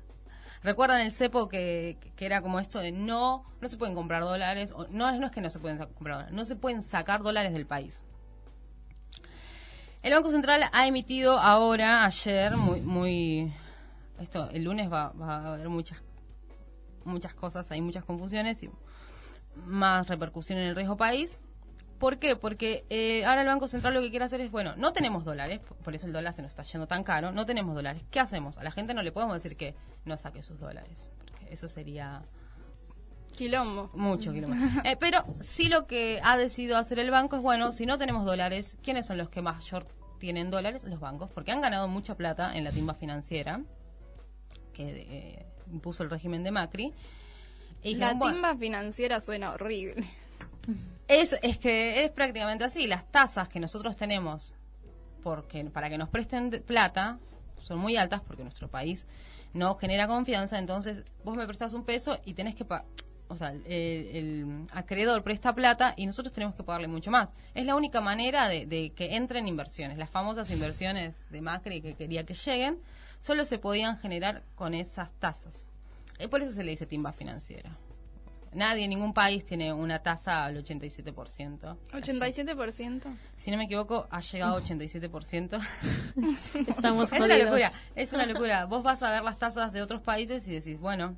¿Recuerdan 0.62 1.00
el 1.00 1.12
cepo 1.12 1.48
que, 1.48 1.98
que 2.16 2.26
era 2.26 2.43
como 2.43 2.58
esto 2.60 2.81
de 2.81 2.93
no, 2.93 3.44
no 3.60 3.69
se 3.69 3.76
pueden 3.76 3.94
comprar 3.94 4.22
dólares? 4.22 4.72
O, 4.72 4.87
no, 4.88 5.12
no 5.19 5.26
es 5.26 5.32
que 5.32 5.40
no 5.40 5.50
se 5.50 5.58
pueden 5.58 5.78
comprar 5.78 6.16
dólares, 6.16 6.34
no 6.34 6.44
se 6.44 6.56
pueden 6.56 6.82
sacar 6.82 7.22
dólares 7.22 7.52
del 7.52 7.66
país. 7.66 8.02
El 10.02 10.12
Banco 10.12 10.31
Central 10.31 10.64
ha 10.72 10.87
emitido 10.87 11.38
ahora, 11.38 12.04
ayer, 12.04 12.56
muy, 12.56 12.81
muy 12.81 13.52
esto, 14.20 14.49
el 14.50 14.64
lunes 14.64 14.90
va, 14.90 15.10
va 15.12 15.37
a 15.37 15.54
haber 15.54 15.69
muchas, 15.69 15.99
muchas 17.06 17.35
cosas, 17.35 17.70
hay 17.70 17.81
muchas 17.81 18.05
confusiones 18.05 18.62
y 18.62 18.70
más 19.64 20.06
repercusión 20.08 20.58
en 20.58 20.67
el 20.69 20.76
riesgo 20.76 20.97
país. 20.97 21.38
¿Por 21.99 22.19
qué? 22.19 22.37
Porque 22.37 22.85
eh, 22.91 23.25
ahora 23.25 23.41
el 23.41 23.47
Banco 23.47 23.69
Central 23.69 23.94
lo 23.94 24.03
que 24.03 24.11
quiere 24.11 24.26
hacer 24.26 24.41
es, 24.43 24.50
bueno, 24.50 24.75
no 24.76 24.93
tenemos 24.93 25.25
dólares, 25.25 25.61
por 25.82 25.94
eso 25.94 26.06
el 26.06 26.12
dólar 26.12 26.35
se 26.35 26.43
nos 26.43 26.50
está 26.50 26.62
yendo 26.62 26.87
tan 26.87 27.03
caro, 27.05 27.32
no 27.32 27.47
tenemos 27.47 27.75
dólares. 27.75 28.03
¿Qué 28.11 28.20
hacemos? 28.20 28.58
A 28.58 28.62
la 28.62 28.70
gente 28.70 28.93
no 28.93 29.03
le 29.03 29.12
podemos 29.12 29.35
decir 29.35 29.56
que 29.56 29.75
no 30.05 30.19
saque 30.19 30.43
sus 30.43 30.61
dólares, 30.61 31.08
porque 31.17 31.47
eso 31.50 31.69
sería 31.69 32.23
Quilombo. 33.35 33.91
mucho 33.94 34.32
kilómetro. 34.32 34.82
Eh, 34.85 34.97
pero 34.99 35.25
sí 35.41 35.69
lo 35.69 35.87
que 35.87 36.20
ha 36.23 36.37
decidido 36.37 36.76
hacer 36.76 36.99
el 36.99 37.11
banco 37.11 37.37
es, 37.37 37.43
bueno, 37.43 37.73
si 37.73 37.87
no 37.87 37.97
tenemos 37.97 38.26
dólares, 38.26 38.76
¿quiénes 38.82 39.06
son 39.06 39.17
los 39.17 39.31
que 39.31 39.41
mayor 39.41 39.87
tienen 40.19 40.50
dólares? 40.50 40.85
Los 40.85 41.00
bancos, 41.00 41.31
porque 41.31 41.52
han 41.52 41.62
ganado 41.62 41.88
mucha 41.88 42.14
plata 42.14 42.56
en 42.56 42.64
la 42.64 42.73
timba 42.73 42.93
financiera 42.94 43.62
que 44.75 45.06
eh, 45.09 45.47
impuso 45.72 46.02
el 46.02 46.10
régimen 46.10 46.42
de 46.42 46.50
Macri. 46.50 46.92
Y 47.82 47.94
La 47.94 48.08
dijeron, 48.08 48.18
bueno, 48.18 48.34
timba 48.34 48.56
financiera 48.56 49.20
suena 49.20 49.52
horrible. 49.52 50.04
es, 51.08 51.38
es 51.42 51.58
que 51.58 52.04
es 52.04 52.10
prácticamente 52.10 52.64
así. 52.64 52.86
Las 52.86 53.10
tasas 53.10 53.48
que 53.48 53.60
nosotros 53.60 53.96
tenemos 53.96 54.54
porque 55.22 55.64
para 55.64 55.90
que 55.90 55.98
nos 55.98 56.08
presten 56.08 56.50
plata 56.66 57.18
son 57.62 57.78
muy 57.78 57.96
altas 57.96 58.20
porque 58.20 58.42
nuestro 58.42 58.68
país 58.68 59.06
no 59.54 59.74
genera 59.76 60.06
confianza. 60.06 60.58
Entonces, 60.58 61.02
vos 61.24 61.36
me 61.36 61.46
prestás 61.46 61.72
un 61.72 61.84
peso 61.84 62.18
y 62.24 62.34
tenés 62.34 62.54
que 62.54 62.64
pagar. 62.64 62.86
O 63.28 63.36
sea, 63.36 63.50
el, 63.50 63.64
el 63.66 64.66
acreedor 64.70 65.24
presta 65.24 65.52
plata 65.52 65.94
y 65.96 66.06
nosotros 66.06 66.32
tenemos 66.32 66.54
que 66.54 66.62
pagarle 66.62 66.86
mucho 66.86 67.10
más. 67.10 67.32
Es 67.54 67.66
la 67.66 67.74
única 67.74 68.00
manera 68.00 68.48
de, 68.48 68.66
de 68.66 68.90
que 68.90 69.16
entren 69.16 69.48
inversiones. 69.48 69.98
Las 69.98 70.10
famosas 70.10 70.48
inversiones 70.50 71.16
de 71.30 71.40
Macri 71.40 71.80
que 71.82 71.94
quería 71.94 72.24
que 72.24 72.34
lleguen, 72.34 72.78
solo 73.20 73.44
se 73.44 73.58
podían 73.58 73.98
generar 73.98 74.42
con 74.54 74.74
esas 74.74 75.12
tasas. 75.14 75.66
Y 76.18 76.28
por 76.28 76.42
eso 76.42 76.52
se 76.52 76.64
le 76.64 76.70
dice 76.70 76.86
timba 76.86 77.12
financiera. 77.12 77.76
Nadie, 78.52 78.88
ningún 78.88 79.12
país 79.12 79.44
tiene 79.44 79.70
una 79.72 79.98
tasa 79.98 80.44
al 80.44 80.64
87%. 80.64 81.76
87%. 81.92 83.16
Si 83.36 83.50
no 83.50 83.58
me 83.58 83.64
equivoco, 83.64 84.06
ha 84.10 84.20
llegado 84.20 84.56
a 84.56 84.62
87%. 84.62 85.60
Estamos 86.66 87.12
es 87.12 87.20
una 87.20 87.37
locura, 87.37 87.70
es 87.94 88.12
una 88.14 88.25
locura. 88.25 88.64
Vos 88.64 88.82
vas 88.82 89.02
a 89.02 89.11
ver 89.11 89.23
las 89.23 89.38
tasas 89.38 89.75
de 89.75 89.82
otros 89.82 90.00
países 90.00 90.49
y 90.49 90.52
decís, 90.52 90.80
bueno, 90.80 91.16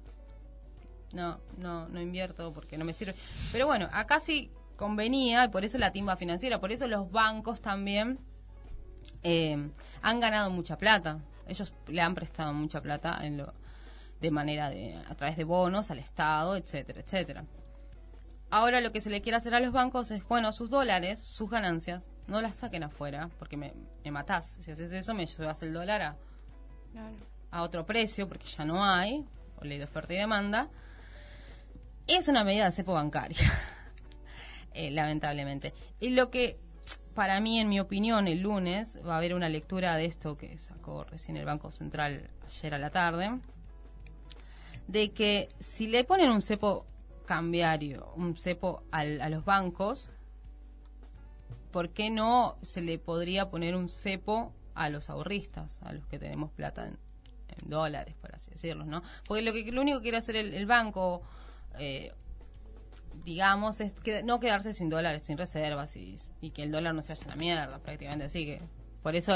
no, 1.13 1.39
no, 1.59 1.89
no 1.89 2.01
invierto 2.01 2.53
porque 2.53 2.77
no 2.77 2.85
me 2.85 2.93
sirve. 2.93 3.15
Pero 3.53 3.67
bueno, 3.67 3.89
acá 3.93 4.19
sí 4.19 4.51
convenía 4.77 5.45
y 5.45 5.49
por 5.49 5.65
eso 5.65 5.79
la 5.79 5.93
timba 5.93 6.17
financiera, 6.17 6.59
por 6.59 6.73
eso 6.73 6.89
los 6.89 7.11
bancos 7.11 7.61
también 7.61 8.19
eh, 9.23 9.71
han 10.03 10.21
ganado 10.21 10.51
mucha 10.51 10.77
plata. 10.77 11.21
Ellos 11.49 11.73
le 11.89 12.01
han 12.01 12.15
prestado 12.15 12.53
mucha 12.53 12.81
plata 12.81 13.19
en 13.23 13.39
lo, 13.39 13.53
de 14.21 14.31
manera 14.31 14.71
de 14.71 14.97
a 15.09 15.15
través 15.15 15.37
de 15.37 15.45
bonos 15.45 15.91
al 15.91 15.99
Estado, 15.99 16.57
etcétera, 16.57 17.01
etcétera. 17.01 17.45
Ahora 18.51 18.81
lo 18.81 18.93
que 18.93 19.01
se 19.01 19.11
le 19.11 19.21
quiere 19.21 19.37
hacer 19.37 19.55
a 19.55 19.61
los 19.61 19.73
bancos 19.73 20.11
es, 20.11 20.27
bueno, 20.27 20.53
sus 20.53 20.71
dólares, 20.71 21.19
sus 21.19 21.51
ganancias, 21.51 22.11
no 22.27 22.41
las 22.41 22.57
saquen 22.57 22.83
afuera, 22.83 23.29
porque 23.39 23.59
me, 23.59 23.75
me 24.05 24.11
matás. 24.11 24.57
Si 24.61 24.71
haces 24.71 24.93
eso, 24.93 25.13
me 25.13 25.27
llevas 25.27 25.61
el 25.63 25.75
dólar 25.75 26.01
a, 26.01 26.17
a 27.51 27.63
otro 27.63 27.85
precio, 27.85 28.27
porque 28.27 28.47
ya 28.47 28.65
no 28.65 28.83
hay, 28.83 29.27
o 29.61 29.65
ley 29.65 29.79
de 29.79 29.85
oferta 29.85 30.15
y 30.15 30.17
demanda. 30.17 30.69
Es 32.07 32.29
una 32.29 32.43
medida 32.43 32.65
de 32.65 32.73
cepo 32.73 32.95
bancaria, 32.95 33.39
eh, 34.73 34.91
lamentablemente. 34.91 35.75
Y 36.01 36.11
lo 36.11 36.31
que, 36.31 36.59
para 37.19 37.41
mí, 37.41 37.59
en 37.59 37.69
mi 37.69 37.81
opinión, 37.81 38.29
el 38.29 38.43
lunes 38.43 38.97
va 39.05 39.15
a 39.15 39.17
haber 39.17 39.35
una 39.35 39.49
lectura 39.49 39.97
de 39.97 40.05
esto 40.05 40.37
que 40.37 40.57
sacó 40.57 41.03
recién 41.03 41.37
el 41.37 41.45
Banco 41.45 41.73
Central 41.73 42.31
ayer 42.47 42.75
a 42.75 42.79
la 42.79 42.91
tarde, 42.91 43.41
de 44.87 45.11
que 45.11 45.49
si 45.59 45.89
le 45.89 46.05
ponen 46.05 46.31
un 46.31 46.43
cepo 46.43 46.87
cambiario, 47.27 48.13
un 48.15 48.37
cepo 48.37 48.85
a 48.93 49.05
los 49.05 49.45
bancos, 49.45 50.13
¿por 51.73 51.91
qué 51.91 52.09
no 52.09 52.57
se 52.63 52.83
le 52.83 53.01
podría 53.01 53.51
poner 53.51 53.75
un 53.75 53.89
cepo 53.89 54.53
a 54.77 54.89
los 54.89 55.11
ahorristas, 55.11 55.83
a 55.83 55.93
los 55.93 56.07
que 56.07 56.21
tenemos 56.21 56.53
plata 56.53 56.87
en, 56.87 57.01
en 57.49 57.69
dólares, 57.69 58.15
por 58.21 58.33
así 58.33 58.53
decirlo, 58.53 58.85
¿no? 58.85 59.03
Porque 59.27 59.43
lo, 59.43 59.53
que, 59.53 59.73
lo 59.73 59.81
único 59.81 59.99
que 59.99 60.03
quiere 60.03 60.19
hacer 60.19 60.37
el, 60.37 60.55
el 60.55 60.67
banco, 60.67 61.23
eh, 61.81 62.13
digamos, 63.25 63.81
es 63.81 63.95
que 63.95 64.23
no 64.23 64.41
quedarse 64.41 64.73
sin 64.73 64.89
dólares, 64.89 65.23
sin 65.23 65.39
reservas 65.39 65.97
y, 65.97 66.17
y 66.41 66.51
que 66.51 66.63
el 66.63 66.71
dólar 66.73 66.95
no 66.95 67.03
se 67.03 67.13
vaya 67.13 67.25
a 67.27 67.29
la 67.29 67.37
mierda, 67.37 67.79
prácticamente. 67.79 68.25
Así 68.27 68.45
que 68.47 68.61
por 69.03 69.15
eso 69.17 69.35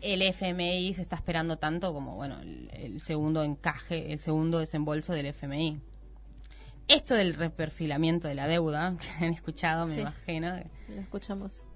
el 0.00 0.22
FMI 0.22 0.94
se 0.94 1.02
está 1.02 1.16
esperando 1.16 1.56
tanto 1.58 1.92
como, 1.92 2.16
bueno, 2.16 2.40
el, 2.40 2.70
el 2.72 3.00
segundo 3.00 3.42
encaje, 3.44 4.12
el 4.12 4.18
segundo 4.18 4.58
desembolso 4.58 5.12
del 5.12 5.26
FMI. 5.26 5.80
Esto 6.88 7.14
del 7.14 7.34
reperfilamiento 7.34 8.26
de 8.26 8.34
la 8.34 8.46
deuda, 8.48 8.96
que 9.18 9.24
han 9.24 9.32
escuchado, 9.32 9.86
me 9.86 9.94
Sí. 9.94 10.00
imagino, 10.00 10.56
Lo 10.88 11.00
escuchamos. 11.00 11.68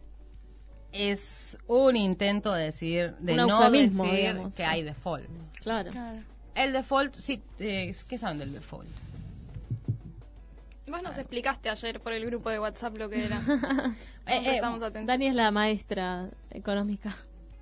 es 0.93 1.59
un 1.67 1.97
intento 1.97 2.53
de 2.53 2.64
decir, 2.64 3.14
de 3.19 3.33
Un 3.33 3.49
no 3.49 3.71
decir 3.71 3.91
digamos. 3.91 4.55
que 4.55 4.64
hay 4.64 4.83
default. 4.83 5.29
Claro. 5.62 5.91
Claro. 5.91 6.21
El 6.55 6.73
default, 6.73 7.17
sí, 7.19 7.43
eh, 7.59 7.93
¿qué 8.09 8.17
saben 8.19 8.38
del 8.38 8.53
default? 8.53 8.88
Vos 10.95 11.03
nos 11.03 11.19
explicaste 11.19 11.71
ayer 11.71 11.99
por 11.99 12.13
el 12.13 12.25
grupo 12.25 12.51
de 12.51 12.61
WhatsApp 12.61 12.97
lo 12.99 13.09
que 13.09 13.25
era. 13.25 13.41
Eh, 14.27 14.57
eh. 14.57 14.61
Dani 15.05 15.27
es 15.27 15.35
la 15.35 15.51
maestra 15.51 16.31
económica. 16.51 17.15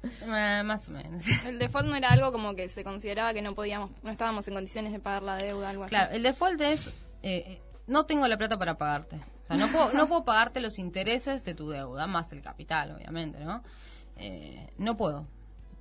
Eh, 0.05 0.63
más 0.65 0.89
o 0.89 0.93
menos. 0.93 1.25
El 1.45 1.59
default 1.59 1.89
no 1.89 1.97
era 1.97 2.11
algo 2.11 2.31
como 2.31 2.55
que 2.55 2.69
se 2.69 2.85
consideraba 2.85 3.35
que 3.35 3.43
no 3.43 3.53
podíamos, 3.57 3.91
no 4.05 4.13
estábamos 4.13 4.47
en 4.47 4.55
condiciones 4.55 4.93
de 4.93 5.01
pagar 5.01 5.25
la 5.25 5.35
deuda, 5.35 5.71
algo 5.71 5.83
así. 5.83 5.91
Claro, 5.91 6.13
el 6.13 6.23
default 6.23 6.61
es, 6.61 6.93
eh, 7.25 7.59
no 7.89 8.07
tengo 8.07 8.29
la 8.29 8.39
plata 8.39 8.59
para 8.61 8.79
pagarte. 8.79 9.17
O 9.17 9.47
sea, 9.47 9.57
no 9.57 9.67
puedo, 9.67 9.93
no 9.93 10.07
puedo 10.07 10.25
pagarte 10.25 10.61
los 10.61 10.79
intereses 10.79 11.43
de 11.43 11.55
tu 11.55 11.69
deuda, 11.69 12.07
más 12.07 12.33
el 12.33 12.43
capital, 12.43 12.93
obviamente, 12.93 13.41
¿no? 13.41 13.65
Eh, 14.19 14.69
no 14.79 14.97
puedo. 14.97 15.27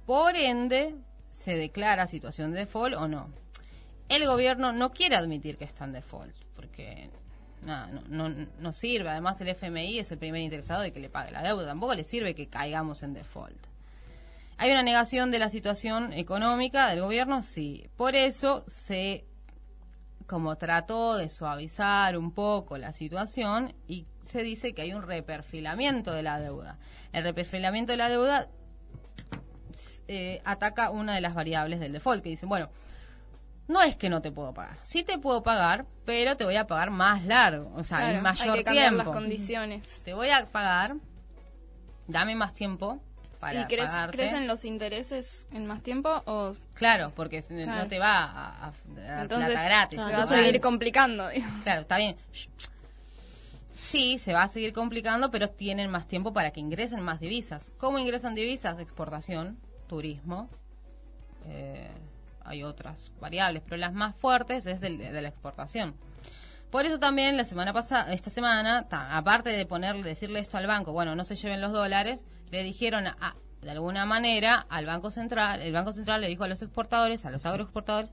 Por 0.07 0.35
ende, 0.35 0.95
se 1.29 1.55
declara 1.57 2.07
situación 2.07 2.53
de 2.53 2.61
default 2.61 2.95
o 2.95 3.07
no. 3.07 3.29
El 4.09 4.25
gobierno 4.25 4.71
no 4.71 4.93
quiere 4.93 5.15
admitir 5.15 5.57
que 5.57 5.65
está 5.65 5.85
en 5.85 5.91
default, 5.91 6.33
porque 6.55 7.11
nada, 7.61 7.87
no, 7.87 8.29
no, 8.29 8.47
no 8.59 8.73
sirve. 8.73 9.09
Además, 9.09 9.39
el 9.41 9.49
FMI 9.49 9.99
es 9.99 10.11
el 10.11 10.17
primer 10.17 10.41
interesado 10.41 10.81
de 10.81 10.91
que 10.91 10.99
le 10.99 11.09
pague 11.09 11.31
la 11.31 11.43
deuda. 11.43 11.65
Tampoco 11.65 11.95
le 11.95 12.03
sirve 12.03 12.35
que 12.35 12.47
caigamos 12.47 13.03
en 13.03 13.13
default. 13.13 13.67
¿Hay 14.57 14.71
una 14.71 14.83
negación 14.83 15.31
de 15.31 15.39
la 15.39 15.49
situación 15.49 16.13
económica 16.13 16.89
del 16.89 17.01
gobierno? 17.01 17.41
Sí. 17.41 17.89
Por 17.97 18.15
eso 18.15 18.63
se 18.67 19.25
como 20.27 20.55
trató 20.55 21.17
de 21.17 21.27
suavizar 21.27 22.17
un 22.17 22.31
poco 22.31 22.77
la 22.77 22.93
situación 22.93 23.73
y 23.85 24.05
se 24.21 24.43
dice 24.43 24.73
que 24.73 24.83
hay 24.83 24.93
un 24.93 25.01
reperfilamiento 25.01 26.13
de 26.13 26.23
la 26.23 26.39
deuda. 26.39 26.77
El 27.11 27.23
reperfilamiento 27.23 27.91
de 27.91 27.97
la 27.97 28.07
deuda 28.07 28.47
eh, 30.07 30.41
ataca 30.45 30.89
una 30.89 31.15
de 31.15 31.21
las 31.21 31.33
variables 31.33 31.81
del 31.81 31.91
default, 31.91 32.23
que 32.23 32.29
dicen, 32.29 32.47
bueno, 32.47 32.69
no 33.67 33.81
es 33.81 33.95
que 33.95 34.09
no 34.09 34.21
te 34.21 34.31
puedo 34.31 34.53
pagar, 34.53 34.77
sí 34.81 35.03
te 35.03 35.17
puedo 35.17 35.43
pagar, 35.43 35.85
pero 36.05 36.35
te 36.37 36.43
voy 36.43 36.55
a 36.57 36.67
pagar 36.67 36.91
más 36.91 37.23
largo, 37.25 37.71
o 37.75 37.83
sea, 37.83 37.99
Claro, 37.99 38.17
en 38.17 38.23
mayor 38.23 38.49
hay 38.49 38.57
que 38.59 38.63
cambiar 38.63 38.89
tiempo. 38.91 39.03
las 39.05 39.13
condiciones. 39.15 40.01
Te 40.03 40.13
voy 40.13 40.29
a 40.29 40.45
pagar, 40.47 40.95
dame 42.07 42.35
más 42.35 42.53
tiempo 42.53 42.99
para 43.39 43.61
¿Y 43.61 43.75
pagarte. 43.77 44.17
crecen 44.17 44.47
los 44.47 44.65
intereses 44.65 45.47
en 45.51 45.65
más 45.65 45.81
tiempo 45.81 46.21
o 46.25 46.51
Claro, 46.73 47.11
porque 47.15 47.41
Claro. 47.41 47.83
no 47.83 47.87
te 47.87 47.97
va 47.97 48.23
a, 48.23 48.67
a- 48.67 48.73
entonces 49.21 49.47
plata 49.51 49.63
gratis. 49.63 49.99
se 50.03 50.11
va 50.11 50.19
a 50.23 50.27
seguir 50.27 50.61
complicando? 50.61 51.27
Claro, 51.63 51.81
está 51.81 51.97
bien. 51.97 52.17
Sí, 53.73 54.19
se 54.19 54.33
va 54.33 54.43
a 54.43 54.47
seguir 54.47 54.73
complicando, 54.73 55.31
pero 55.31 55.49
tienen 55.49 55.89
más 55.89 56.07
tiempo 56.07 56.33
para 56.33 56.51
que 56.51 56.59
ingresen 56.59 57.01
más 57.01 57.19
divisas. 57.19 57.71
¿Cómo 57.77 57.97
ingresan 57.99 58.35
divisas? 58.35 58.79
Exportación, 58.79 59.57
turismo. 59.87 60.49
eh, 61.47 61.89
hay 62.45 62.63
otras 62.63 63.11
variables, 63.19 63.63
pero 63.63 63.77
las 63.77 63.93
más 63.93 64.15
fuertes 64.15 64.65
es 64.65 64.81
del- 64.81 64.97
de 64.97 65.21
la 65.21 65.27
exportación. 65.29 65.95
Por 66.69 66.85
eso 66.85 66.99
también 66.99 67.35
la 67.35 67.43
semana 67.43 67.73
pasada, 67.73 68.13
esta 68.13 68.29
semana, 68.29 68.87
aparte 68.89 69.49
de 69.49 69.65
ponerle, 69.65 70.03
decirle 70.03 70.39
esto 70.39 70.57
al 70.57 70.67
banco, 70.67 70.93
bueno, 70.93 71.15
no 71.15 71.25
se 71.25 71.35
lleven 71.35 71.59
los 71.59 71.73
dólares, 71.73 72.23
le 72.49 72.63
dijeron 72.63 73.07
a- 73.07 73.35
de 73.61 73.71
alguna 73.71 74.05
manera 74.05 74.65
al 74.69 74.85
Banco 74.85 75.11
Central, 75.11 75.61
el 75.61 75.73
Banco 75.73 75.93
Central 75.93 76.21
le 76.21 76.27
dijo 76.27 76.43
a 76.45 76.47
los 76.47 76.61
exportadores, 76.61 77.25
a 77.25 77.29
los 77.29 77.45
agroexportadores, 77.45 78.11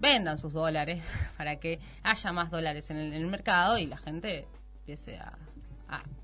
vendan 0.00 0.38
sus 0.38 0.52
dólares 0.54 1.04
para 1.36 1.56
que 1.56 1.78
haya 2.02 2.32
más 2.32 2.50
dólares 2.50 2.90
en 2.90 2.96
el, 2.96 3.26
mercado 3.26 3.78
y 3.78 3.86
la 3.86 3.96
gente 3.98 4.48
empiece 4.80 5.18
a, 5.18 5.34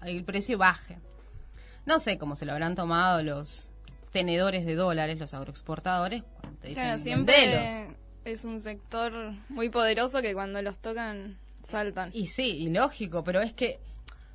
el 0.05 0.25
precio 0.25 0.59
baje. 0.59 0.99
No 1.87 2.01
sé 2.01 2.19
cómo 2.19 2.35
se 2.35 2.47
lo 2.47 2.53
habrán 2.53 2.75
tomado 2.75 3.23
los 3.23 3.71
tenedores 4.11 4.65
de 4.67 4.75
dólares, 4.75 5.19
los 5.19 5.35
agroexportadores, 5.35 6.23
te 6.75 6.81
dicen 6.81 6.85
Claro, 6.85 6.99
siempre 7.03 7.97
es 8.25 8.45
un 8.45 8.61
sector 8.61 9.13
muy 9.49 9.69
poderoso 9.71 10.21
que 10.23 10.35
cuando 10.35 10.61
los 10.63 10.79
tocan 10.79 11.39
saltan. 11.63 12.11
Y 12.15 12.27
sí, 12.27 12.57
y 12.59 12.69
lógico, 12.71 13.25
pero 13.25 13.41
es 13.41 13.53
que 13.53 13.79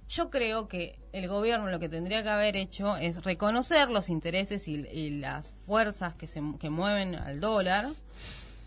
yo 0.10 0.30
creo 0.30 0.68
que 0.68 1.00
el 1.14 1.28
gobierno 1.28 1.70
lo 1.70 1.80
que 1.80 1.90
tendría 1.90 2.22
que 2.24 2.30
haber 2.30 2.56
hecho 2.56 2.98
es 2.98 3.24
reconocer 3.24 3.90
los 3.90 4.10
intereses 4.10 4.68
y, 4.68 4.76
y 4.92 5.10
las 5.12 5.50
fuerzas 5.66 6.14
que, 6.16 6.28
se, 6.28 6.42
que 6.60 6.70
mueven 6.70 7.16
al 7.16 7.40
dólar 7.40 7.88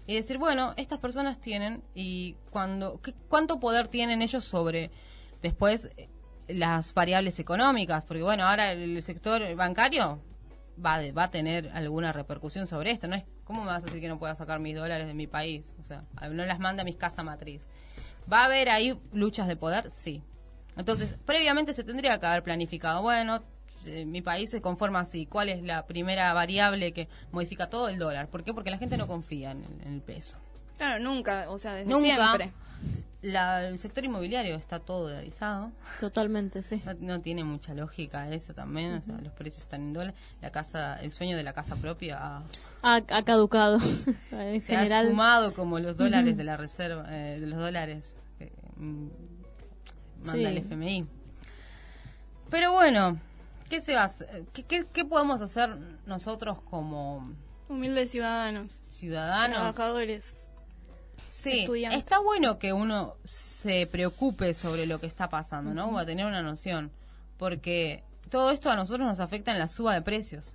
y 0.07 0.15
decir, 0.15 0.39
bueno, 0.39 0.73
estas 0.77 0.99
personas 0.99 1.41
tienen 1.41 1.83
y 1.95 2.37
cuando 2.51 3.01
¿qué- 3.03 3.15
cuánto 3.29 3.59
poder 3.61 3.89
tienen 3.89 4.23
ellos 4.23 4.45
sobre 4.45 4.91
después 5.43 5.91
eh, 5.97 6.09
las 6.49 6.95
variables 6.95 7.39
económicas, 7.41 8.03
porque 8.05 8.23
bueno, 8.23 8.45
ahora 8.47 8.73
el 8.73 9.01
sector 9.03 9.55
bancario 9.57 10.21
va, 10.85 10.99
de- 10.99 11.13
va 11.13 11.25
a 11.25 11.31
tener 11.31 11.69
alguna 11.75 12.13
repercusión 12.13 12.67
sobre 12.67 12.93
esto, 12.93 13.07
¿no 13.09 13.17
es 13.17 13.25
cómo 13.47 13.61
me 13.63 13.69
vas 13.69 13.83
a 13.83 13.87
decir 13.87 14.01
que 14.03 14.09
no 14.09 14.19
pueda 14.19 14.35
sacar 14.35 14.59
mis 14.61 14.77
dólares 14.77 15.07
de 15.07 15.15
mi 15.15 15.27
país? 15.27 15.71
O 15.81 15.85
sea, 15.85 16.05
no 16.31 16.45
las 16.45 16.59
manda 16.59 16.83
a 16.83 16.85
mis 16.85 16.97
casas 16.97 17.25
matriz. 17.25 17.67
¿Va 18.31 18.41
a 18.41 18.45
haber 18.47 18.69
ahí 18.69 18.99
luchas 19.13 19.47
de 19.49 19.57
poder? 19.57 19.91
Sí. 19.91 20.23
Entonces, 20.77 21.15
previamente 21.25 21.73
se 21.73 21.85
tendría 21.85 22.19
que 22.21 22.27
haber 22.27 22.43
planificado, 22.43 23.01
bueno, 23.01 23.43
eh, 23.87 24.05
mi 24.05 24.21
país 24.21 24.51
se 24.51 24.61
conforma 24.61 25.01
así, 25.01 25.25
¿cuál 25.27 25.49
es 25.49 25.63
la 25.63 25.87
primera 25.87 26.33
variable 26.35 26.93
que 26.93 27.09
modifica 27.31 27.71
todo 27.71 27.89
el 27.89 27.99
dólar? 27.99 28.29
¿Por 28.29 28.43
qué? 28.43 28.53
Porque 28.53 28.71
la 28.71 28.79
gente 28.79 28.97
no 28.97 29.07
confía 29.07 29.53
en, 29.53 29.65
en 29.85 29.95
el 29.95 30.03
peso. 30.03 30.37
Claro, 30.77 31.03
nunca, 31.03 31.47
o 31.49 31.57
sea, 31.59 31.73
desde 31.75 31.89
Nunca. 31.91 32.17
siempre. 32.17 32.53
La- 33.33 33.67
el 33.67 33.79
sector 33.79 34.05
inmobiliario 34.05 34.55
está 34.57 34.79
todo 34.79 35.09
dolarizado. 35.09 35.73
Totalmente, 36.01 36.63
sí. 36.63 36.81
No, 36.85 36.95
no 37.01 37.21
tiene 37.21 37.43
mucha 37.45 37.75
lógica 37.75 38.29
eso 38.31 38.55
también, 38.55 38.93
o 38.95 39.03
sea, 39.03 39.17
los 39.19 39.33
precios 39.33 39.63
están 39.63 39.81
en 39.83 39.93
dólar. 39.95 40.15
La 40.41 40.51
casa, 40.53 41.01
el 41.03 41.11
sueño 41.13 41.37
de 41.37 41.43
la 41.43 41.53
casa 41.53 41.75
propia 41.77 42.19
ha- 42.21 42.43
Ha, 42.83 42.97
ha 43.09 43.23
caducado. 43.25 43.79
en 44.33 44.61
se 44.61 44.77
ha 44.77 44.85
esfumado 44.85 45.55
como 45.55 45.79
los 45.81 45.97
dólares 45.97 46.37
de 46.37 46.45
la 46.45 46.57
reserva, 46.57 47.05
eh, 47.11 47.39
de 47.41 47.47
los 47.47 47.59
dólares 47.59 48.17
que 48.39 48.53
mm, 48.77 49.09
manda 50.25 50.33
Sí. 50.33 50.45
el 50.45 50.59
FMI. 50.59 51.07
Pero 52.51 52.73
bueno, 52.73 53.19
¿qué 53.69 53.81
se 53.81 53.95
va 53.95 54.03
a 54.03 54.05
hacer? 54.05 54.45
¿Qué, 54.53 54.63
qué, 54.63 54.87
qué 54.93 55.05
podemos 55.05 55.43
hacer 55.43 55.77
nosotros 56.07 56.59
como 56.71 57.33
Humildes 57.69 58.11
ciudadanos, 58.13 58.71
ciudadanos? 58.91 59.57
trabajadores. 59.57 60.46
Sí, 61.51 61.67
está 61.93 62.19
bueno 62.21 62.59
que 62.59 62.73
uno 62.73 63.17
se 63.25 63.87
preocupe 63.87 64.55
sobre 64.55 64.87
lo 64.87 65.01
que 65.01 65.07
está 65.07 65.29
pasando, 65.29 65.75
¿no? 65.75 65.93
Va 65.93 66.03
a 66.03 66.07
tener 66.07 66.27
una 66.27 66.43
noción, 66.43 66.91
porque 67.39 68.03
todo 68.31 68.51
esto 68.51 68.71
a 68.71 68.77
nosotros 68.77 69.07
nos 69.07 69.21
afecta 69.21 69.53
en 69.53 69.59
la 69.59 69.69
suba 69.69 69.95
de 69.95 70.03
precios. 70.03 70.55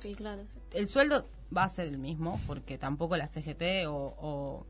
Sí, 0.00 0.14
claro, 0.14 0.42
sí. 0.46 0.58
el 0.72 0.88
sueldo 0.88 1.26
va 1.56 1.64
a 1.64 1.68
ser 1.68 1.86
el 1.86 1.98
mismo, 1.98 2.40
porque 2.46 2.78
tampoco 2.78 3.16
la 3.16 3.26
CGT 3.26 3.86
o, 3.88 4.14
o 4.18 4.66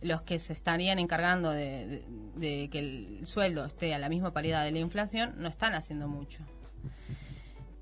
los 0.00 0.22
que 0.22 0.38
se 0.38 0.52
estarían 0.52 0.98
encargando 0.98 1.50
de, 1.50 1.86
de- 1.86 2.04
de 2.60 2.68
que 2.70 2.78
el 2.78 3.26
sueldo 3.26 3.64
esté 3.64 3.94
a 3.94 3.98
la 3.98 4.08
misma 4.08 4.32
paridad 4.32 4.64
de 4.64 4.70
la 4.70 4.78
inflación 4.78 5.34
no 5.38 5.48
están 5.48 5.74
haciendo 5.74 6.06
mucho. 6.06 6.40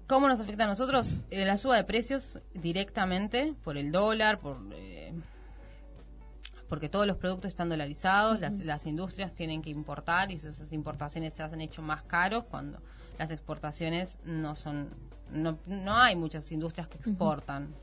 ¿Cómo 0.06 0.28
nos 0.28 0.38
afecta 0.40 0.64
a 0.64 0.66
nosotros? 0.68 1.16
Eh, 1.30 1.44
la 1.44 1.58
suba 1.58 1.76
de 1.76 1.84
precios 1.84 2.38
directamente 2.54 3.54
por 3.64 3.76
el 3.76 3.90
dólar, 3.90 4.38
por 4.38 4.58
eh, 4.72 5.12
porque 6.68 6.88
todos 6.88 7.06
los 7.06 7.16
productos 7.16 7.48
están 7.48 7.68
dolarizados, 7.68 8.40
las, 8.40 8.58
las 8.60 8.86
industrias 8.86 9.34
tienen 9.34 9.62
que 9.62 9.70
importar 9.70 10.30
y 10.30 10.34
esas 10.34 10.72
importaciones 10.72 11.34
se 11.34 11.42
hacen 11.42 11.60
hecho 11.60 11.82
más 11.82 12.02
caros 12.02 12.44
cuando 12.44 12.78
las 13.18 13.30
exportaciones 13.30 14.18
no 14.24 14.56
son, 14.56 14.88
no, 15.32 15.58
no 15.66 15.96
hay 15.96 16.16
muchas 16.16 16.50
industrias 16.52 16.88
que 16.88 16.98
exportan. 16.98 17.74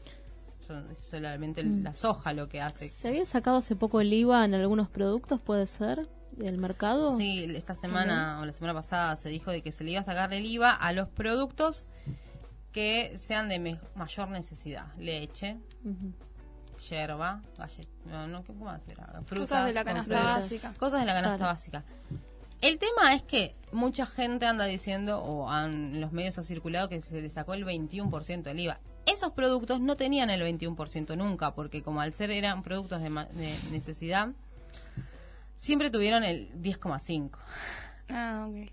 Son 0.67 0.85
solamente 1.01 1.59
el- 1.61 1.83
la 1.83 1.93
soja 1.93 2.31
lo 2.33 2.47
que 2.47 2.61
hace. 2.61 2.87
¿Se 2.87 3.07
había 3.09 3.25
sacado 3.25 3.57
hace 3.57 3.75
poco 3.75 3.99
el 4.01 4.13
IVA 4.13 4.45
en 4.45 4.53
algunos 4.53 4.89
productos, 4.89 5.41
puede 5.41 5.67
ser, 5.67 6.07
del 6.31 6.57
mercado? 6.57 7.17
Sí, 7.17 7.43
esta 7.55 7.75
semana 7.75 8.39
o 8.41 8.45
la 8.45 8.53
semana 8.53 8.73
pasada 8.73 9.15
se 9.17 9.29
dijo 9.29 9.51
de 9.51 9.61
que 9.61 9.71
se 9.71 9.83
le 9.83 9.91
iba 9.91 10.01
a 10.01 10.05
sacar 10.05 10.33
el 10.33 10.45
IVA 10.45 10.71
a 10.73 10.93
los 10.93 11.09
productos 11.09 11.85
que 12.71 13.13
sean 13.17 13.49
de 13.49 13.77
mayor 13.95 14.29
necesidad. 14.29 14.87
Leche. 14.97 15.57
Yerba, 16.89 17.41
galle- 17.57 17.87
no, 18.05 18.27
no, 18.27 18.43
¿qué 18.43 18.53
más 18.53 18.87
era? 18.87 19.05
Frutas, 19.25 19.49
Cosas 19.49 19.65
de 19.65 19.73
la 19.73 19.83
canasta 19.83 20.23
básica. 20.23 20.73
Cosas 20.79 20.99
de 21.01 21.05
la 21.05 21.13
canasta 21.13 21.37
Claro. 21.37 21.53
básica. 21.53 21.83
El 22.61 22.77
tema 22.79 23.13
es 23.13 23.23
que 23.23 23.55
mucha 23.73 24.05
gente 24.05 24.45
anda 24.45 24.65
diciendo, 24.65 25.19
o 25.21 25.49
han, 25.49 25.95
en 25.95 26.01
los 26.01 26.11
medios 26.13 26.37
ha 26.37 26.43
circulado, 26.43 26.87
que 26.89 27.01
se 27.01 27.21
le 27.21 27.29
sacó 27.29 27.53
el 27.55 27.65
21% 27.65 28.43
del 28.43 28.59
IVA. 28.61 28.79
Esos 29.05 29.33
productos 29.33 29.81
no 29.81 29.97
tenían 29.97 30.29
el 30.29 30.41
21% 30.41 31.17
nunca, 31.17 31.53
porque 31.53 31.83
como 31.83 31.99
al 31.99 32.13
ser 32.13 32.31
eran 32.31 32.63
productos 32.63 33.01
de, 33.01 33.09
de 33.09 33.57
necesidad, 33.71 34.29
siempre 35.57 35.89
tuvieron 35.89 36.23
el 36.23 36.49
10,5%. 36.61 37.31
Ah, 38.09 38.47
ok. 38.49 38.71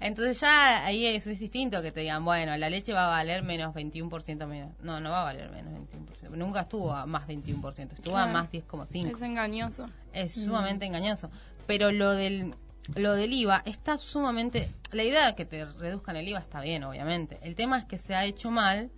Entonces 0.00 0.40
ya 0.40 0.84
ahí 0.84 1.06
es, 1.06 1.26
es 1.26 1.40
distinto 1.40 1.82
que 1.82 1.90
te 1.90 2.00
digan, 2.00 2.24
bueno, 2.24 2.56
la 2.56 2.70
leche 2.70 2.92
va 2.92 3.06
a 3.06 3.08
valer 3.08 3.42
menos 3.42 3.74
21% 3.74 4.46
menos. 4.46 4.70
No, 4.80 5.00
no 5.00 5.10
va 5.10 5.22
a 5.22 5.24
valer 5.24 5.50
menos 5.50 5.72
21%. 5.74 6.30
Nunca 6.30 6.60
estuvo 6.60 6.92
a 6.92 7.06
más 7.06 7.26
21%, 7.26 7.92
estuvo 7.94 8.16
a 8.16 8.24
Claro. 8.24 8.32
más 8.32 8.50
10,5%. 8.50 9.12
Es 9.12 9.22
engañoso. 9.22 9.88
Es 10.12 10.32
sumamente 10.34 10.86
engañoso. 10.86 11.30
Pero 11.66 11.90
lo 11.90 12.10
del 12.12 12.54
lo 12.94 13.12
del 13.14 13.32
IVA 13.34 13.62
está 13.66 13.98
sumamente... 13.98 14.70
La 14.92 15.04
idea 15.04 15.26
de 15.26 15.34
que 15.34 15.44
te 15.44 15.66
reduzcan 15.66 16.16
el 16.16 16.26
IVA 16.26 16.38
está 16.38 16.62
bien, 16.62 16.84
obviamente. 16.84 17.38
El 17.42 17.54
tema 17.54 17.78
es 17.78 17.84
que 17.84 17.98
se 17.98 18.14
ha 18.14 18.24
hecho 18.24 18.50
mal 18.50 18.90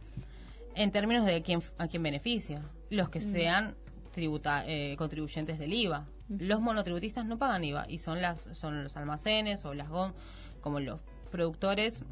en 0.76 0.92
términos 0.92 1.25
de 1.25 1.42
quién, 1.42 1.61
a 1.76 1.88
quién 1.88 2.02
beneficia. 2.04 2.62
Los 2.90 3.09
que 3.09 3.21
sean 3.21 3.75
tributa, 4.12 4.64
eh, 4.66 4.95
contribuyentes 4.97 5.59
del 5.59 5.73
IVA. 5.73 6.07
Los 6.28 6.61
monotributistas 6.61 7.25
no 7.26 7.37
pagan 7.38 7.64
IVA 7.64 7.87
y 7.88 7.99
son 7.99 8.23
las 8.23 8.49
son 8.52 8.85
los 8.85 8.97
almacenes 8.97 9.64
o 9.64 9.75
las 9.75 9.88
GON, 9.88 10.14
como 10.61 10.81
los 10.81 11.00
productores 11.31 12.02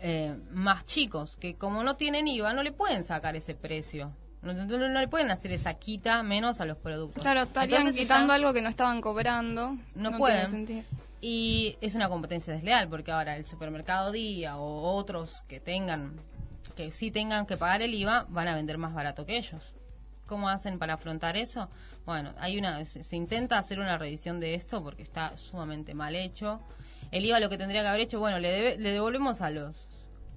eh, 0.00 0.36
más 0.50 0.84
chicos, 0.86 1.36
que 1.36 1.54
como 1.54 1.82
no 1.84 1.96
tienen 1.96 2.26
IVA 2.26 2.52
no 2.52 2.62
le 2.62 2.72
pueden 2.72 3.04
sacar 3.04 3.36
ese 3.36 3.54
precio. 3.54 4.12
No, 4.42 4.52
no- 4.52 4.64
no- 4.66 4.88
no 4.88 5.00
le 5.00 5.06
pueden 5.06 5.30
hacer 5.30 5.52
esa 5.52 5.74
quita 5.74 6.22
menos 6.24 6.60
a 6.60 6.64
los 6.64 6.76
productos. 6.76 7.22
Claro, 7.22 7.42
estarían 7.42 7.82
Entonces 7.82 8.00
quitando 8.02 8.32
están- 8.32 8.36
algo 8.42 8.52
que 8.52 8.62
no 8.62 8.68
estaban 8.68 9.00
cobrando. 9.00 9.76
No 9.94 10.08
tiene 10.10 10.18
pueden. 10.18 10.84
Y 11.20 11.76
es 11.80 11.94
una 11.94 12.08
competencia 12.08 12.52
desleal, 12.52 12.88
porque 12.88 13.12
ahora 13.12 13.36
el 13.36 13.46
supermercado 13.46 14.10
Día 14.10 14.56
o 14.56 14.94
otros 14.96 15.42
que 15.46 15.60
tengan, 15.60 16.14
que 16.74 16.90
sí 16.90 17.12
tengan 17.12 17.46
que 17.46 17.56
pagar 17.56 17.82
el 17.82 17.94
IVA, 17.94 18.26
van 18.28 18.48
a 18.48 18.56
vender 18.56 18.78
más 18.78 18.92
barato 18.92 19.24
que 19.24 19.36
ellos. 19.36 19.76
¿Cómo 20.26 20.48
hacen 20.48 20.80
para 20.80 20.94
afrontar 20.94 21.36
eso? 21.36 21.68
Bueno, 22.04 22.32
hay 22.40 22.58
una, 22.58 22.84
se, 22.84 23.04
se 23.04 23.14
intenta 23.14 23.56
hacer 23.58 23.78
una 23.78 23.98
revisión 23.98 24.40
de 24.40 24.54
esto 24.54 24.82
porque 24.82 25.02
está 25.04 25.36
sumamente 25.36 25.94
mal 25.94 26.16
hecho. 26.16 26.60
El 27.10 27.24
IVA 27.24 27.40
lo 27.40 27.48
que 27.50 27.58
tendría 27.58 27.82
que 27.82 27.88
haber 27.88 28.00
hecho, 28.00 28.18
bueno, 28.18 28.38
le, 28.38 28.48
debe- 28.50 28.78
le 28.78 28.92
devolvemos 28.92 29.40
a 29.42 29.50
los 29.50 29.88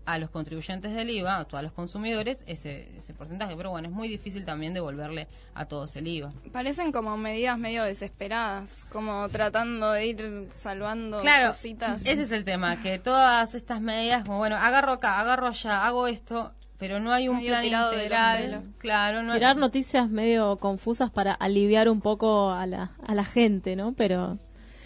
a 0.07 0.19
los 0.19 0.29
contribuyentes 0.29 0.93
del 0.93 1.09
IVA, 1.09 1.37
a 1.37 1.45
todos 1.45 1.63
los 1.63 1.71
consumidores, 1.71 2.43
ese, 2.45 2.95
ese 2.95 3.15
porcentaje. 3.15 3.55
Pero 3.57 3.71
bueno, 3.71 3.87
es 3.87 3.93
muy 3.93 4.07
difícil 4.07 4.45
también 4.45 4.71
devolverle 4.75 5.27
a 5.55 5.65
todos 5.65 5.95
el 5.95 6.05
IVA. 6.07 6.29
Parecen 6.53 6.91
como 6.91 7.17
medidas 7.17 7.57
medio 7.57 7.83
desesperadas, 7.83 8.85
como 8.91 9.27
tratando 9.29 9.91
de 9.93 10.05
ir 10.05 10.49
salvando 10.53 11.19
Claro, 11.21 11.47
cositas. 11.47 12.05
ese 12.05 12.21
es 12.21 12.31
el 12.31 12.43
tema, 12.43 12.79
que 12.83 12.99
todas 12.99 13.55
estas 13.55 13.81
medidas, 13.81 14.23
como 14.25 14.37
bueno, 14.37 14.57
agarro 14.57 14.91
acá, 14.91 15.19
agarro 15.19 15.47
allá, 15.47 15.87
hago 15.87 16.05
esto, 16.05 16.51
pero 16.77 16.99
no 16.99 17.11
hay 17.11 17.27
un 17.27 17.37
Medio 17.37 17.49
plan 17.49 17.65
integral. 17.65 18.63
Claro, 18.77 19.23
no 19.23 19.31
hay- 19.33 19.39
Tirar 19.39 19.57
noticias 19.57 20.07
medio 20.07 20.57
confusas 20.57 21.09
para 21.09 21.33
aliviar 21.33 21.89
un 21.89 22.01
poco 22.01 22.51
a 22.51 22.67
la, 22.67 22.91
a 23.07 23.15
la 23.15 23.23
gente, 23.25 23.75
¿no? 23.75 23.93
Pero 23.93 24.37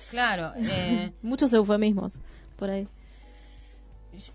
Claro, 0.09 0.53
eh, 0.57 1.11
muchos 1.21 1.53
eufemismos 1.53 2.19
por 2.57 2.69
ahí. 2.69 2.87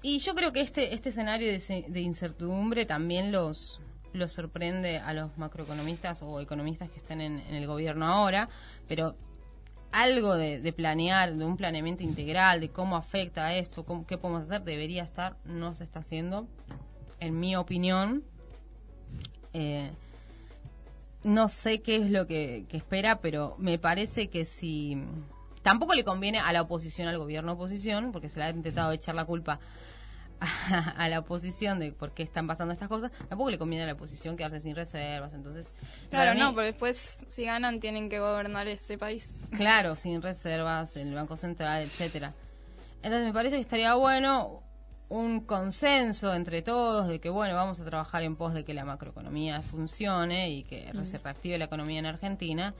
y 0.02 0.18
yo 0.18 0.34
creo 0.34 0.52
que 0.52 0.60
este 0.60 0.94
este 0.94 1.10
escenario 1.10 1.48
de, 1.48 2.00
incertidumbre 2.00 2.86
también 2.86 3.32
los 3.32 3.80
los 4.12 4.32
sorprende 4.32 4.98
a 4.98 5.12
los 5.12 5.36
macroeconomistas 5.36 6.22
o 6.22 6.40
economistas 6.40 6.88
que 6.90 6.98
estén 6.98 7.20
en, 7.20 7.40
en 7.40 7.54
el 7.56 7.66
gobierno 7.66 8.06
ahora, 8.06 8.48
pero 8.86 9.16
algo 9.94 10.36
de, 10.36 10.60
de 10.60 10.72
planear, 10.72 11.34
de 11.34 11.44
un 11.44 11.56
planeamiento 11.56 12.02
integral, 12.02 12.60
de 12.60 12.68
cómo 12.68 12.96
afecta 12.96 13.46
a 13.46 13.54
esto, 13.54 13.84
cómo, 13.84 14.06
qué 14.06 14.18
podemos 14.18 14.42
hacer, 14.42 14.62
debería 14.62 15.04
estar, 15.04 15.36
no 15.44 15.74
se 15.76 15.84
está 15.84 16.00
haciendo, 16.00 16.48
en 17.20 17.38
mi 17.38 17.54
opinión. 17.54 18.24
Eh, 19.52 19.90
no 21.22 21.46
sé 21.46 21.80
qué 21.80 21.96
es 21.96 22.10
lo 22.10 22.26
que, 22.26 22.66
que 22.68 22.76
espera, 22.76 23.20
pero 23.20 23.54
me 23.58 23.78
parece 23.78 24.28
que 24.28 24.44
si... 24.44 24.98
Tampoco 25.64 25.94
le 25.94 26.04
conviene 26.04 26.38
a 26.38 26.52
la 26.52 26.62
oposición, 26.62 27.09
al 27.09 27.18
gobierno 27.18 27.52
oposición, 27.54 28.12
porque 28.12 28.28
se 28.28 28.38
le 28.38 28.44
ha 28.44 28.50
intentado 28.50 28.92
echar 28.92 29.14
la 29.16 29.25
culpa 29.25 29.59
a, 30.38 30.90
a 30.97 31.09
la 31.09 31.21
oposición 31.21 31.78
de 31.78 31.90
por 31.92 32.12
qué 32.12 32.23
están 32.23 32.47
pasando 32.47 32.73
estas 32.73 32.88
cosas, 32.88 33.11
tampoco 33.28 33.50
le 33.50 33.59
conviene 33.59 33.85
a 33.85 33.87
la 33.87 33.94
oposición 33.94 34.37
quedarse 34.37 34.61
sin 34.61 34.76
reservas, 34.76 35.33
entonces... 35.33 35.73
Claro, 36.11 36.35
mí- 36.35 36.40
no, 36.40 36.52
porque 36.52 36.66
después 36.66 37.25
si 37.28 37.44
ganan 37.44 37.80
tienen 37.80 38.09
que 38.09 38.21
gobernar 38.21 38.68
ese 38.68 38.99
país. 38.99 39.37
Claro, 39.56 39.97
sin 39.97 40.21
reservas, 40.23 40.97
el 40.97 41.14
Banco 41.14 41.37
Central, 41.37 41.83
etcétera. 41.83 42.35
Entonces 43.02 43.26
me 43.26 43.33
parece 43.33 43.56
que 43.56 43.62
estaría 43.62 43.94
bueno 43.94 44.61
un 45.09 45.40
consenso 45.40 46.35
entre 46.35 46.62
todos 46.62 47.09
de 47.09 47.21
que 47.21 47.28
bueno, 47.30 47.54
vamos 47.54 47.78
a 47.80 47.85
trabajar 47.85 48.23
en 48.23 48.37
pos 48.37 48.54
de 48.54 48.64
que 48.64 48.75
la 48.75 48.85
macroeconomía 48.85 49.61
funcione 49.62 50.50
y 50.50 50.62
que 50.64 50.90
se 51.05 51.18
reactive 51.18 51.59
la 51.59 51.66
economía 51.66 51.98
en 52.00 52.07
Argentina. 52.07 52.74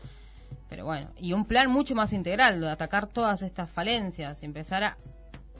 Pero 0.68 0.85
bueno, 0.85 1.09
y 1.16 1.33
un 1.33 1.44
plan 1.44 1.70
mucho 1.70 1.94
más 1.94 2.12
integral 2.12 2.61
de 2.61 2.70
atacar 2.70 3.07
todas 3.07 3.42
estas 3.42 3.70
falencias 3.70 4.42
y 4.42 4.46
empezar 4.46 4.83
a, 4.85 4.96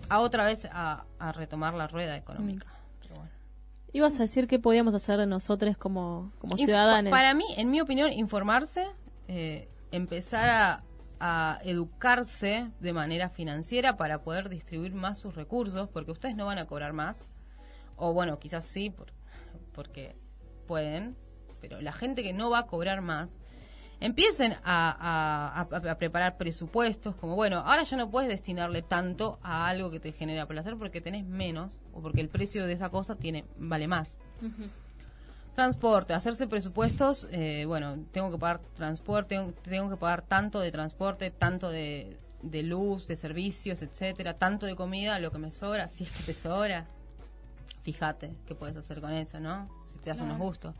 a 0.09 0.19
otra 0.21 0.45
vez 0.45 0.67
a, 0.73 1.05
a 1.19 1.33
retomar 1.33 1.75
la 1.75 1.87
rueda 1.87 2.17
económica. 2.17 2.67
Pero 3.01 3.15
bueno. 3.17 3.31
Ibas 3.93 4.17
a 4.17 4.23
decir 4.25 4.49
qué 4.49 4.59
podíamos 4.59 4.95
hacer 4.95 5.27
nosotros 5.29 5.77
como, 5.77 6.33
como 6.39 6.57
ciudadanos. 6.57 7.11
Para 7.11 7.35
mí, 7.35 7.45
en 7.57 7.71
mi 7.71 7.81
opinión, 7.81 8.13
informarse, 8.13 8.87
eh, 9.29 9.69
empezar 9.93 10.49
a, 10.49 10.83
a 11.21 11.61
educarse 11.65 12.71
de 12.81 12.93
manera 12.93 13.29
financiera 13.29 13.97
para 13.97 14.23
poder 14.23 14.49
distribuir 14.49 14.95
más 14.95 15.21
sus 15.21 15.37
recursos, 15.37 15.89
porque 15.91 16.11
ustedes 16.11 16.35
no 16.35 16.47
van 16.47 16.59
a 16.59 16.65
cobrar 16.67 16.93
más, 16.93 17.25
o 17.97 18.13
bueno, 18.13 18.39
quizás 18.41 18.65
sí, 18.65 18.91
por- 18.91 19.13
porque 19.73 20.17
pueden, 20.67 21.15
pero 21.61 21.81
la 21.81 21.93
gente 21.93 22.23
que 22.25 22.33
no 22.33 22.51
va 22.51 22.61
a 22.61 22.67
cobrar 22.67 23.01
más, 23.01 23.39
empiecen 24.01 24.53
a, 24.65 24.91
a- 24.91 25.61
a- 25.63 25.91
a 25.91 25.95
preparar 25.99 26.37
presupuestos, 26.37 27.17
como 27.17 27.35
bueno, 27.37 27.59
ahora 27.61 27.83
ya 27.85 27.97
no 27.97 28.11
puedes 28.11 28.29
destinarle 28.29 28.83
tanto 28.83 29.39
a 29.43 29.69
algo 29.69 29.91
que 29.91 30.01
te 30.01 30.13
genera 30.13 30.47
placer 30.47 30.77
porque 30.77 31.01
tenés 31.01 31.25
menos, 31.25 31.81
o 31.93 32.01
porque 32.03 32.21
el 32.21 32.29
precio 32.29 32.67
de 32.67 32.73
esa 32.75 32.91
cosa 32.91 33.17
tiene 33.17 33.45
vale 33.57 33.89
más. 33.89 34.19
Transporte, 35.55 36.15
hacerse 36.15 36.49
presupuestos, 36.49 37.29
eh, 37.31 37.65
bueno, 37.65 37.97
tengo 38.11 38.31
que 38.33 38.39
pagar 38.39 38.61
transporte, 38.75 39.37
tengo, 39.37 39.53
tengo 39.53 39.89
que 39.89 39.97
pagar 39.97 40.23
tanto 40.23 40.59
de 40.59 40.73
transporte, 40.73 41.31
tanto 41.31 41.71
de, 41.71 42.19
de 42.43 42.63
luz, 42.65 43.07
de 43.07 43.15
servicios, 43.17 43.81
etcétera, 43.81 44.35
tanto 44.35 44.67
de 44.67 44.75
comida, 44.75 45.21
lo 45.21 45.31
que 45.31 45.39
me 45.39 45.53
sobra, 45.53 45.87
si 45.89 46.03
es 46.05 46.11
que 46.11 46.25
te 46.25 46.35
sobra, 46.35 46.87
fíjate 47.85 48.35
qué 48.47 48.57
puedes 48.57 48.77
hacer 48.77 49.01
con 49.01 49.13
eso, 49.13 49.39
¿no? 49.39 49.69
Si 49.93 49.99
te 50.01 50.11
das 50.11 50.19
unos 50.21 50.39
gustos. 50.39 50.75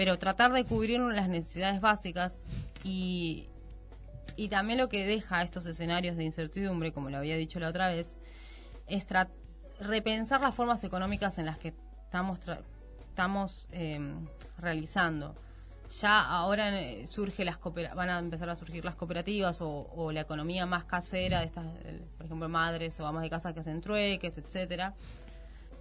Pero 0.00 0.18
tratar 0.18 0.50
de 0.54 0.64
cubrir 0.64 0.98
las 0.98 1.28
necesidades 1.28 1.82
básicas 1.82 2.38
y, 2.82 3.48
y 4.34 4.48
también 4.48 4.78
lo 4.78 4.88
que 4.88 5.04
deja 5.04 5.42
estos 5.42 5.66
escenarios 5.66 6.16
de 6.16 6.24
incertidumbre, 6.24 6.90
como 6.90 7.10
lo 7.10 7.18
había 7.18 7.36
dicho 7.36 7.60
la 7.60 7.68
otra 7.68 7.90
vez, 7.90 8.16
es 8.86 9.06
repensar 9.78 10.40
las 10.40 10.54
formas 10.54 10.82
económicas 10.84 11.36
en 11.36 11.44
las 11.44 11.58
que 11.58 11.74
estamos 12.06 12.40
estamos 13.10 13.68
eh, 13.72 14.00
realizando. 14.56 15.34
Ya 16.00 16.26
ahora 16.26 16.80
eh, 16.80 17.06
surge 17.06 17.44
las 17.44 17.58
van 17.94 18.08
a 18.08 18.20
empezar 18.20 18.48
a 18.48 18.56
surgir 18.56 18.82
las 18.86 18.94
cooperativas 18.94 19.60
o, 19.60 19.86
o 19.94 20.12
la 20.12 20.22
economía 20.22 20.64
más 20.64 20.84
casera 20.86 21.42
estas, 21.42 21.66
por 22.16 22.24
ejemplo, 22.24 22.48
madres 22.48 22.98
o 23.00 23.06
amas 23.06 23.22
de 23.22 23.28
casa 23.28 23.52
que 23.52 23.60
hacen 23.60 23.82
trueques, 23.82 24.38
etcétera, 24.38 24.94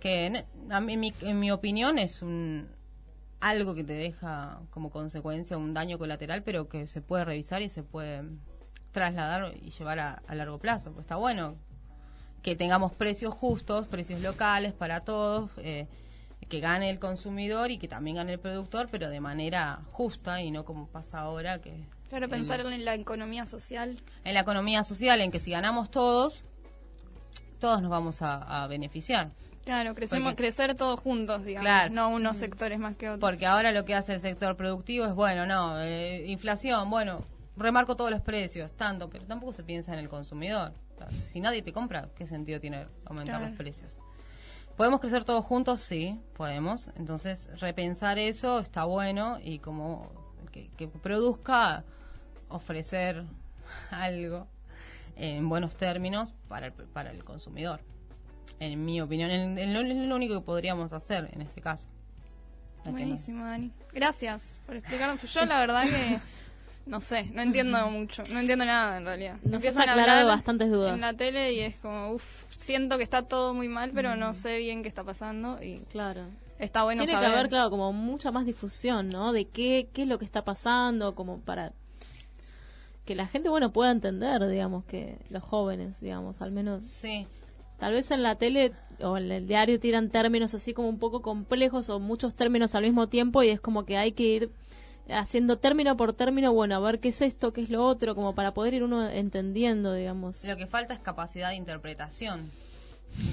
que 0.01 0.25
en 0.25 0.99
mi, 0.99 1.13
en 1.21 1.39
mi 1.39 1.51
opinión 1.51 1.97
es 1.97 2.21
un 2.21 2.67
algo 3.41 3.73
que 3.75 3.83
te 3.83 3.93
deja 3.93 4.59
como 4.69 4.89
consecuencia 4.89 5.57
un 5.57 5.73
daño 5.73 5.97
colateral, 5.97 6.43
pero 6.43 6.67
que 6.67 6.87
se 6.87 7.01
puede 7.01 7.25
revisar 7.25 7.61
y 7.61 7.69
se 7.69 7.83
puede 7.83 8.23
trasladar 8.91 9.53
y 9.61 9.71
llevar 9.71 9.99
a, 9.99 10.21
a 10.27 10.35
largo 10.35 10.57
plazo. 10.57 10.91
Pues 10.91 11.05
está 11.05 11.15
bueno 11.15 11.55
que 12.41 12.55
tengamos 12.55 12.93
precios 12.93 13.33
justos, 13.33 13.87
precios 13.87 14.21
locales 14.21 14.73
para 14.73 15.01
todos, 15.01 15.51
eh, 15.57 15.87
que 16.47 16.59
gane 16.61 16.89
el 16.89 16.97
consumidor 16.99 17.69
y 17.69 17.77
que 17.77 17.87
también 17.87 18.15
gane 18.15 18.33
el 18.33 18.39
productor, 18.39 18.87
pero 18.89 19.09
de 19.09 19.19
manera 19.19 19.81
justa 19.91 20.41
y 20.41 20.49
no 20.51 20.65
como 20.65 20.87
pasa 20.87 21.19
ahora 21.19 21.59
que 21.59 21.85
Claro, 22.09 22.27
pensar 22.27 22.59
en 22.61 22.85
la 22.85 22.95
economía 22.95 23.45
social. 23.45 24.01
en 24.23 24.33
la 24.33 24.39
economía 24.39 24.83
social, 24.83 25.21
en 25.21 25.29
que 25.31 25.37
si 25.39 25.51
ganamos 25.51 25.91
todos, 25.91 26.43
todos 27.59 27.81
nos 27.81 27.91
vamos 27.91 28.21
a, 28.21 28.63
a 28.63 28.67
beneficiar. 28.67 29.29
Claro, 29.69 29.93
crecemos, 29.93 30.29
Porque- 30.31 30.43
crecer 30.45 30.73
todos 30.75 30.99
juntos, 30.99 31.45
digamos, 31.45 31.65
Claro. 31.65 31.93
no 31.93 32.09
unos 32.09 32.37
sectores 32.37 32.79
más 32.79 32.95
que 32.95 33.07
otros. 33.07 33.19
Porque 33.21 33.45
ahora 33.45 33.71
lo 33.71 33.85
que 33.85 33.93
hace 33.93 34.13
el 34.15 34.19
sector 34.19 34.55
productivo 34.55 35.05
es, 35.05 35.13
bueno, 35.13 35.45
no, 35.45 35.79
eh, 35.79 36.25
inflación, 36.27 36.89
bueno, 36.89 37.23
remarco 37.55 37.95
todos 37.95 38.09
los 38.09 38.21
precios, 38.21 38.71
tanto, 38.73 39.11
pero 39.11 39.25
tampoco 39.25 39.53
se 39.53 39.63
piensa 39.63 39.93
en 39.93 39.99
el 39.99 40.09
consumidor. 40.09 40.73
Si 41.31 41.39
nadie 41.39 41.61
te 41.61 41.71
compra, 41.71 42.09
¿qué 42.15 42.25
sentido 42.25 42.59
tiene 42.59 42.87
aumentar 43.05 43.35
Claro. 43.35 43.49
los 43.49 43.57
precios? 43.57 43.99
¿Podemos 44.75 44.99
crecer 45.01 45.23
todos 45.23 45.45
juntos? 45.45 45.81
Sí, 45.81 46.19
podemos. 46.35 46.89
Entonces, 46.95 47.49
repensar 47.59 48.17
eso 48.17 48.59
está 48.59 48.85
bueno 48.85 49.37
y 49.43 49.59
como 49.59 50.09
que, 50.51 50.69
que 50.77 50.87
produzca, 50.87 51.83
ofrecer 52.47 53.23
algo 53.91 54.47
en 55.15 55.47
buenos 55.47 55.75
términos 55.75 56.33
para 56.47 56.65
el, 56.67 56.73
para 56.73 57.11
el 57.11 57.23
consumidor. 57.23 57.81
En 58.59 58.83
mi 58.85 58.99
opinión, 59.01 59.31
en- 59.31 59.57
en 59.57 59.73
lo- 59.73 59.81
es 59.81 59.95
lo 60.07 60.15
único 60.15 60.35
que 60.39 60.45
podríamos 60.45 60.91
hacer 60.93 61.29
en 61.33 61.41
este 61.41 61.61
caso. 61.61 61.87
No- 62.85 62.91
Buenísimo, 62.91 63.45
Dani. 63.45 63.71
Gracias 63.93 64.61
por 64.65 64.75
explicarnos. 64.77 65.21
Yo 65.33 65.45
la 65.45 65.59
verdad 65.59 65.83
que 65.83 66.19
no 66.85 67.01
sé, 67.01 67.25
no 67.33 67.41
entiendo 67.41 67.87
mucho, 67.89 68.23
no 68.31 68.39
entiendo 68.39 68.65
nada 68.65 68.97
en 68.97 69.05
realidad. 69.05 69.35
Nos 69.43 69.55
Empiezan 69.55 69.83
has 69.83 69.87
a 69.89 69.91
aclarado 69.91 70.19
hablar 70.21 70.35
bastantes 70.37 70.71
dudas. 70.71 70.95
En 70.95 71.01
la 71.01 71.13
tele 71.13 71.53
y 71.53 71.59
es 71.59 71.75
como, 71.77 72.11
uff, 72.13 72.45
siento 72.49 72.97
que 72.97 73.03
está 73.03 73.21
todo 73.23 73.53
muy 73.53 73.67
mal, 73.67 73.91
pero 73.93 74.15
no 74.15 74.33
sé 74.33 74.57
bien 74.57 74.81
qué 74.81 74.89
está 74.89 75.03
pasando 75.03 75.61
y 75.61 75.79
Claro. 75.91 76.23
está 76.57 76.83
bueno 76.83 76.99
Tiene 77.01 77.13
saber. 77.13 77.29
que 77.29 77.33
haber, 77.37 77.49
claro, 77.49 77.69
como 77.69 77.93
mucha 77.93 78.31
más 78.31 78.45
difusión, 78.45 79.07
¿no? 79.09 79.33
De 79.33 79.45
qué, 79.45 79.89
qué 79.93 80.01
es 80.03 80.07
lo 80.07 80.17
que 80.17 80.25
está 80.25 80.43
pasando, 80.43 81.13
como 81.15 81.39
para 81.39 81.73
que 83.05 83.13
la 83.15 83.27
gente, 83.27 83.49
bueno, 83.49 83.71
pueda 83.71 83.91
entender, 83.91 84.47
digamos, 84.47 84.85
que 84.85 85.17
los 85.29 85.43
jóvenes, 85.43 85.99
digamos, 85.99 86.41
al 86.41 86.51
menos. 86.51 86.83
Sí. 86.83 87.27
Tal 87.79 87.93
vez 87.93 88.11
en 88.11 88.23
la 88.23 88.35
tele 88.35 88.73
o 89.01 89.17
en 89.17 89.31
el 89.31 89.47
diario 89.47 89.79
tiran 89.79 90.09
términos 90.09 90.53
así 90.53 90.73
como 90.73 90.89
un 90.89 90.99
poco 90.99 91.21
complejos 91.21 91.89
o 91.89 91.99
muchos 91.99 92.35
términos 92.35 92.75
al 92.75 92.83
mismo 92.83 93.07
tiempo 93.07 93.41
y 93.43 93.49
es 93.49 93.61
como 93.61 93.85
que 93.85 93.97
hay 93.97 94.11
que 94.11 94.23
ir 94.23 94.51
haciendo 95.09 95.57
término 95.57 95.95
por 95.97 96.13
término, 96.13 96.53
bueno, 96.53 96.75
a 96.75 96.79
ver 96.79 96.99
qué 96.99 97.07
es 97.07 97.21
esto, 97.21 97.51
qué 97.53 97.61
es 97.61 97.69
lo 97.69 97.83
otro, 97.85 98.13
como 98.15 98.35
para 98.35 98.53
poder 98.53 98.73
ir 98.75 98.83
uno 98.83 99.09
entendiendo, 99.09 99.93
digamos. 99.93 100.43
Lo 100.45 100.55
que 100.57 100.67
falta 100.67 100.93
es 100.93 100.99
capacidad 100.99 101.49
de 101.49 101.55
interpretación 101.55 102.51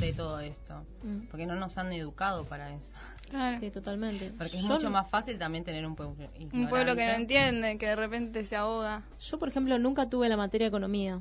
de 0.00 0.12
todo 0.14 0.40
esto, 0.40 0.82
Mm. 1.02 1.26
porque 1.30 1.44
no 1.44 1.54
nos 1.56 1.76
han 1.76 1.92
educado 1.92 2.44
para 2.44 2.72
eso. 2.72 2.92
Claro. 3.28 3.58
Sí, 3.60 3.70
totalmente. 3.70 4.32
Porque 4.38 4.56
es 4.56 4.62
Yo 4.62 4.68
mucho 4.68 4.88
más 4.88 5.10
fácil 5.10 5.36
también 5.36 5.64
tener 5.64 5.84
un 5.84 5.96
pueblo 5.96 6.14
Un 6.52 6.68
pueblo 6.68 6.94
que 6.94 7.04
no 7.06 7.12
entiende, 7.14 7.76
que 7.76 7.86
de 7.88 7.96
repente 7.96 8.44
se 8.44 8.54
ahoga. 8.56 9.02
Yo, 9.20 9.38
por 9.38 9.48
ejemplo, 9.48 9.78
nunca 9.80 10.08
tuve 10.08 10.28
la 10.28 10.36
materia 10.36 10.68
economía. 10.68 11.20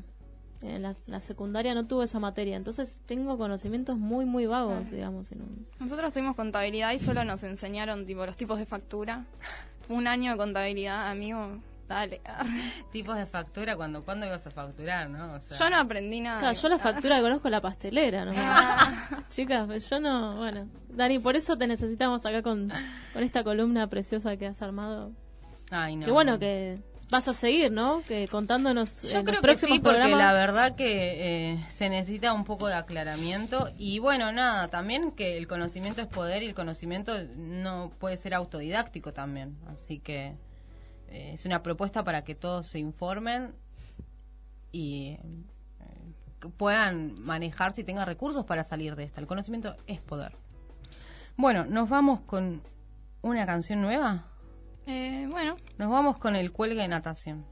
En 0.66 0.82
la, 0.82 0.94
la 1.08 1.20
secundaria 1.20 1.74
no 1.74 1.86
tuve 1.86 2.06
esa 2.06 2.20
materia, 2.20 2.56
entonces 2.58 3.00
tengo 3.06 3.38
conocimientos 3.38 3.98
muy, 3.98 4.26
muy 4.26 4.46
vagos, 4.46 4.90
digamos. 4.92 5.32
En 5.32 5.42
un- 5.42 5.68
Nosotros 5.80 6.12
tuvimos 6.14 6.36
contabilidad 6.36 6.92
y 6.94 7.00
solo 7.00 7.24
nos 7.24 7.44
enseñaron 7.44 8.06
tipo 8.06 8.26
los 8.26 8.36
tipos 8.38 8.58
de 8.60 8.66
factura. 8.66 9.26
Fue 9.88 9.96
un 9.98 10.08
año 10.08 10.32
de 10.32 10.38
contabilidad, 10.38 11.10
amigo. 11.10 11.60
Dale. 11.88 12.20
Tipos 12.92 13.16
de 13.16 13.28
factura, 13.28 13.76
cuando 13.76 14.04
cuándo 14.04 14.26
ibas 14.26 14.48
a 14.48 14.50
facturar, 14.50 15.08
¿no? 15.08 15.34
O 15.36 15.40
sea, 15.40 15.56
Yo 15.60 15.70
no 15.70 15.76
aprendí 15.78 16.20
nada. 16.20 16.40
Claro, 16.40 16.56
yo 16.60 16.68
la 16.70 16.80
factura 16.80 17.18
que 17.18 17.22
conozco 17.22 17.48
la 17.48 17.62
pastelera, 17.62 18.26
¿no? 18.26 18.32
Chicas, 19.30 19.68
pues 19.68 19.88
yo 19.88 20.00
no, 20.00 20.38
bueno. 20.38 20.68
Dani, 20.90 21.20
por 21.20 21.36
eso 21.36 21.56
te 21.60 21.68
necesitamos 21.68 22.26
acá 22.26 22.42
con, 22.42 22.72
con 23.14 23.22
esta 23.22 23.44
columna 23.44 23.86
preciosa 23.88 24.36
que 24.36 24.48
has 24.48 24.64
armado. 24.64 25.12
Ay, 25.70 25.96
no. 25.98 26.06
Que 26.06 26.12
bueno, 26.12 26.40
que 26.40 26.80
vas 27.16 27.28
a 27.30 27.34
seguir, 27.34 27.72
¿no? 27.72 28.02
Que 28.08 28.28
contándonos 28.28 29.02
Yo 29.02 29.20
en 29.20 29.26
creo 29.26 29.36
los 29.36 29.42
que 29.42 29.48
próximos 29.48 29.76
sí, 29.78 29.80
porque 29.80 30.00
programas. 30.00 30.20
la 30.20 30.34
verdad 30.34 30.76
que 30.76 31.54
eh, 31.54 31.66
se 31.70 31.88
necesita 31.90 32.34
un 32.34 32.44
poco 32.44 32.68
de 32.68 32.74
aclaramiento 32.74 33.72
y 33.78 34.00
bueno, 34.00 34.32
nada, 34.34 34.68
también 34.68 35.12
que 35.12 35.38
el 35.38 35.48
conocimiento 35.48 36.02
es 36.02 36.08
poder 36.08 36.44
y 36.44 36.48
el 36.48 36.54
conocimiento 36.54 37.14
no 37.38 37.92
puede 38.00 38.18
ser 38.18 38.34
autodidáctico 38.34 39.14
también, 39.14 39.58
así 39.68 40.00
que 40.00 40.36
eh, 41.08 41.32
es 41.34 41.46
una 41.46 41.64
propuesta 41.64 42.04
para 42.04 42.24
que 42.24 42.36
todos 42.36 42.68
se 42.68 42.80
informen 42.80 43.56
y 44.74 45.12
eh, 45.12 45.20
que 46.42 46.50
puedan 46.50 47.22
manejarse 47.24 47.82
y 47.82 47.84
tengan 47.86 48.06
recursos 48.08 48.46
para 48.46 48.66
salir 48.66 48.96
de 48.98 49.06
esta. 49.06 49.22
El 49.22 49.28
conocimiento 49.28 49.78
es 49.88 50.02
poder. 50.02 50.34
Bueno, 51.38 51.66
nos 51.66 51.88
vamos 51.88 52.20
con 52.22 52.62
una 53.22 53.46
canción 53.46 53.82
nueva. 53.82 54.26
Eh, 54.88 55.28
bueno, 55.30 55.58
Nos 55.78 55.90
vamos 55.90 56.18
con 56.18 56.36
el 56.36 56.52
cuelgue 56.52 56.82
de 56.82 56.88
natación. 56.88 57.46